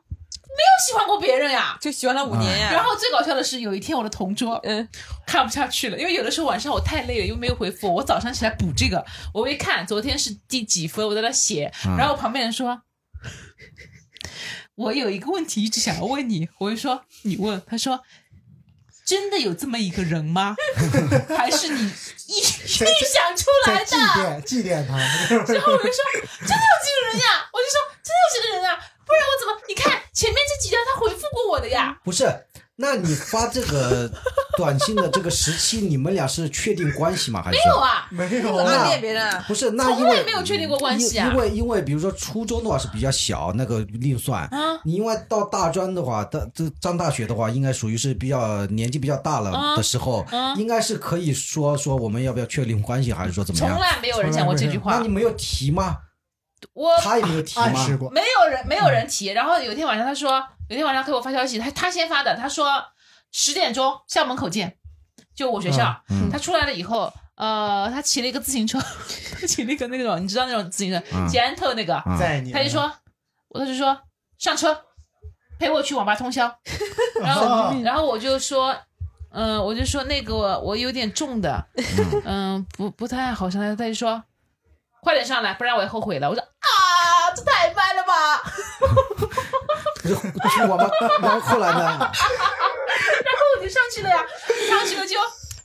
[0.55, 1.77] 没有喜欢过别人呀。
[1.79, 2.71] 就喜欢了五年呀。
[2.71, 4.87] 然后最搞笑的是，有一天我的同桌嗯，
[5.25, 12.81] 看不下去了，因为有的时候晚上我太累了，又没有回复我，我早上起来补这个，我一看昨天是第几分，我在那写，然后旁边人说。
[14.75, 18.01] 我有一个问题一直想要问你，我就说你问，他说
[19.05, 20.55] 真的有这么一个人吗？
[21.37, 23.85] 还是你臆臆想出来的？
[23.85, 24.97] 祭奠祭奠他。
[25.53, 25.99] 然后我就说
[26.39, 29.61] 真的有这个人呀，我就说真的有这个人啊，不然我怎么？
[29.67, 31.99] 你看前面这几条他回复过我的呀。
[32.03, 32.45] 不是，
[32.75, 34.09] 那你发这个
[34.57, 37.41] 短信的这个时期，你们俩是确定关系吗？
[37.41, 39.45] 还是没有啊，没有怎么啊恋别人啊？
[39.47, 44.43] 不是，那因为没有确定过关系啊因因为因为比如说初中的话是比较小，那个另算。
[44.47, 53.79] 啊你因为到大专的话，到这上大学的话，应该属于是比较年纪比较大了啊的时候，啊应该是可以说说我们要不要确定关系，还是说怎么样从？
[53.81, 55.07] 来没有人讲过这句话那你。
[55.07, 55.97] 没有提吗？
[56.73, 57.85] 我他也没有提吗？
[58.11, 59.27] 没有人没有人提。
[59.27, 60.41] 然后有一天晚上，他说，
[60.73, 62.83] 有天晚上给我发消息，他他先发的，他说
[63.31, 64.75] 十点钟校门口见，
[65.35, 66.03] 就我学校。
[66.09, 68.79] 嗯他出来了以后，呃，他骑了一个自行车，
[69.39, 72.01] 他骑了一个那种你知道那种自行车，嗯捷安特那个，
[72.51, 72.91] 他就说，
[73.49, 73.95] 我他就说
[74.39, 74.75] 上车，
[75.59, 76.51] 陪我去网吧通宵。
[77.21, 78.75] 然后然后我就说。
[79.35, 81.65] 嗯，我就说那个我有点重的，
[82.23, 83.75] 嗯，不不太好上来。
[83.75, 84.23] 他就说，
[85.01, 86.29] 快点上来，不然我也后悔了。
[86.29, 86.69] 我说啊，
[87.35, 88.41] 这太慢了吧。
[90.03, 90.15] 不是
[90.55, 90.89] 去网吧，
[91.21, 91.79] 然后后来呢？
[91.79, 92.11] 然后
[93.57, 94.17] 我就上去了呀，
[94.69, 95.15] 上去了就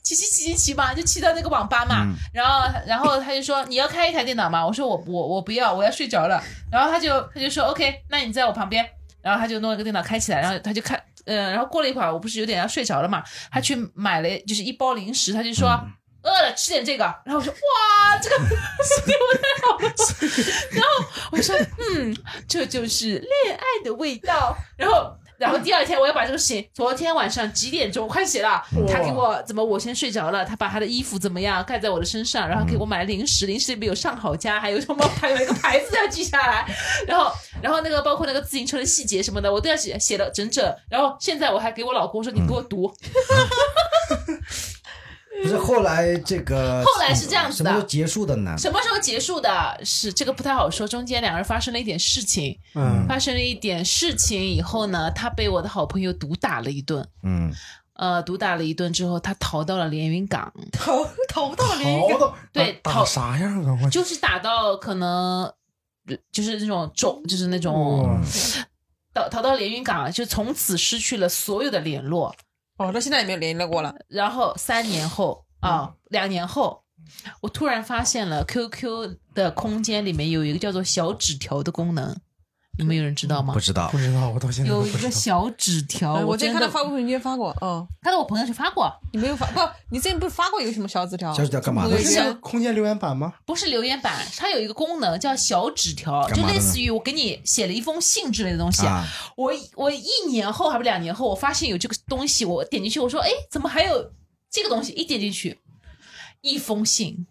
[0.01, 2.03] 骑骑骑骑骑嘛，就骑到那个网吧嘛。
[2.03, 4.65] 嗯然后然后他就说你要开一台电脑吗？
[4.65, 6.41] 我说我我我不要，我要睡着了。
[6.71, 8.87] 然后他就他就说 OK，那你在我旁边。
[9.21, 15.69] 然后他就弄了个电脑开起来，然后他就看，呃，然后过了一会儿，我不是有点要睡着了嘛，他去买了就是一包零食，他就说。
[15.69, 15.91] 嗯
[16.23, 17.03] 饿了，吃点这个。
[17.25, 19.93] 然后我说哇，这个是对我太好了。
[20.71, 22.15] 然后我说嗯，
[22.47, 24.55] 这就是恋爱的味道。
[24.77, 28.61] 然后，然后第二天我要把这个事情，昨天晚上几点钟快写了。
[28.89, 36.65] 他给我怎么我先睡着了，他把他的衣服怎么样盖在我的身上，然后给我买零食，零食里面有上好佳，还有什么 还有一个牌子要记下来。
[37.07, 40.75] 然后，然后那个包括那个自行车的细节什么的，我都要写写了整整。
[40.89, 42.93] 然后现在我还给我老公说，你给我读。
[45.43, 48.55] 不是后来这个后来是这样子的什么时候结束的呢？
[48.57, 49.79] 什么时候结束的？
[49.83, 57.07] 是这个不太好说，中间两个人发生了一点事情，嗯，发生了一点事情以后呢，他被我的好朋友毒打了一顿。
[57.23, 57.53] 嗯，
[57.93, 63.77] 呃，毒打了一顿之后，他逃到了连云港，逃 逃到连云港，对逃啥样啊？
[63.83, 65.43] 我就是打到可能
[66.07, 68.21] 呃就是那种肿，就是那种哇
[69.13, 72.35] 逃逃到连云港，就从此失去了所有的联络。
[72.79, 73.93] 哦，到现在也没有联络过了。
[74.07, 76.81] 然后三年后啊，两年后，
[77.41, 82.15] 我突然发现了 QQ 的空间里面有一个叫做小纸条的功能，
[82.79, 83.59] 你们有人知道吗不？
[83.59, 83.97] 知道不。
[83.97, 85.11] 知道，我到现在有一个。
[85.11, 89.59] 小纸条，哎我之前看到发过朋友圈发过，哦，看到我朋友圈发过，你没有发不？
[89.89, 91.33] 你之前不是发过一个什么小纸条？
[91.33, 93.33] 小纸条干嘛的是空间留言板吗？
[93.45, 98.85] 不是留言板，它有一个功能叫小纸条，就类似于我给你写了一封信之类的东西。
[98.85, 99.05] 啊，
[99.35, 104.11] 我我一年后还不两年后，我发现有这个东西，我点进去，我说，哎，怎么还有
[104.49, 104.93] 这个东西？
[104.93, 105.59] 一点进去，
[106.41, 107.27] 一封信，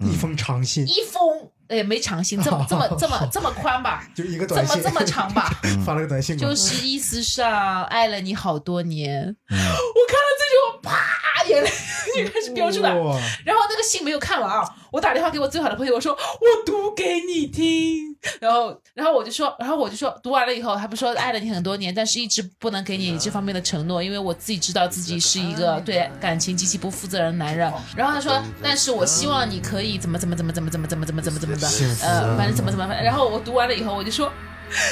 [0.00, 5.50] 一封长信，一封，哎，没长 信，这么这么这么这么宽吧，就一个短信，这么这么长吧，
[5.84, 9.24] 发了个短信，就是意思上爱了你好多年。
[9.50, 10.31] 嗯我看了
[10.82, 11.70] 啪，眼泪
[12.16, 12.90] 就开始飙出来。
[13.44, 18.16] 然后那个信没有看完啊，我打电话给我最好的朋友，我说我读给你听。
[18.40, 27.72] 然后，然后我就说，然后我就说，读完了以后，他不说爱了你很多年，但是一直不能给你这方面的承诺，因为我自己知道自己是一个对感情极其不负责任的男人。
[27.96, 31.68] 然后他说，但是我希望你可以怎么怎么怎么怎么怎么怎么怎么怎么怎么的，
[32.02, 32.86] 呃，反正怎么怎么。
[32.86, 34.34] 然后我读完了以后，我就说，Oh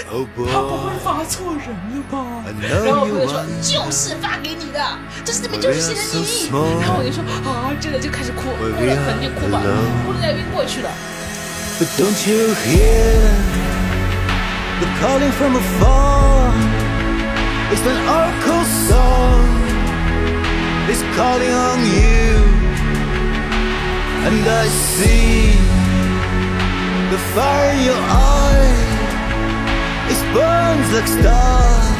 [0.04, 4.78] 他不会 boy, 发错人了吧？I 然后 know 我朋 you 友说就是发给你的，
[5.24, 6.48] 这是这边就是写的你。
[6.80, 9.62] 然后我就说啊，真的就开始哭，哭了，可能就哭吧，
[10.04, 10.90] 哭的要晕过去了。
[11.80, 13.32] But don't you hear
[14.80, 16.52] the calling from afar?
[17.72, 19.48] It's an oracle song.
[20.90, 22.36] It's calling on you.
[24.26, 25.56] And I see
[27.10, 28.99] the fire in your eye.
[30.34, 31.96] Burns like stars.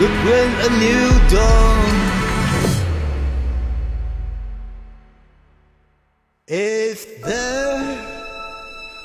[0.00, 1.94] Look when a new dawn.
[6.48, 7.82] If there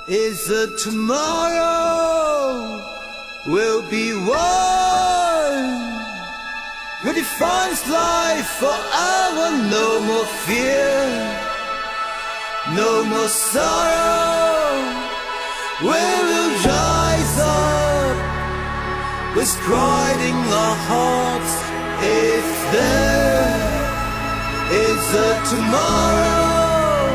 [0.10, 2.82] is a tomorrow,
[3.47, 4.36] we'll be one.
[7.03, 9.49] Who defines life forever?
[9.70, 10.95] No more fear,
[12.74, 14.47] no more sorrow.
[15.80, 16.46] We will rise up
[19.45, 21.53] pride in our hearts.
[22.01, 23.67] If there
[24.85, 27.05] is a tomorrow,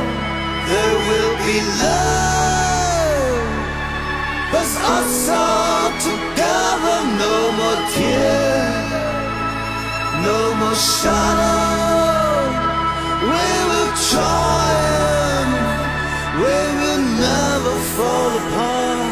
[0.71, 2.63] there will be love.
[4.53, 8.93] Cause us all together No more tears,
[10.27, 12.47] no more shadow.
[13.33, 15.57] We will triumph,
[16.43, 19.12] we will never fall apart.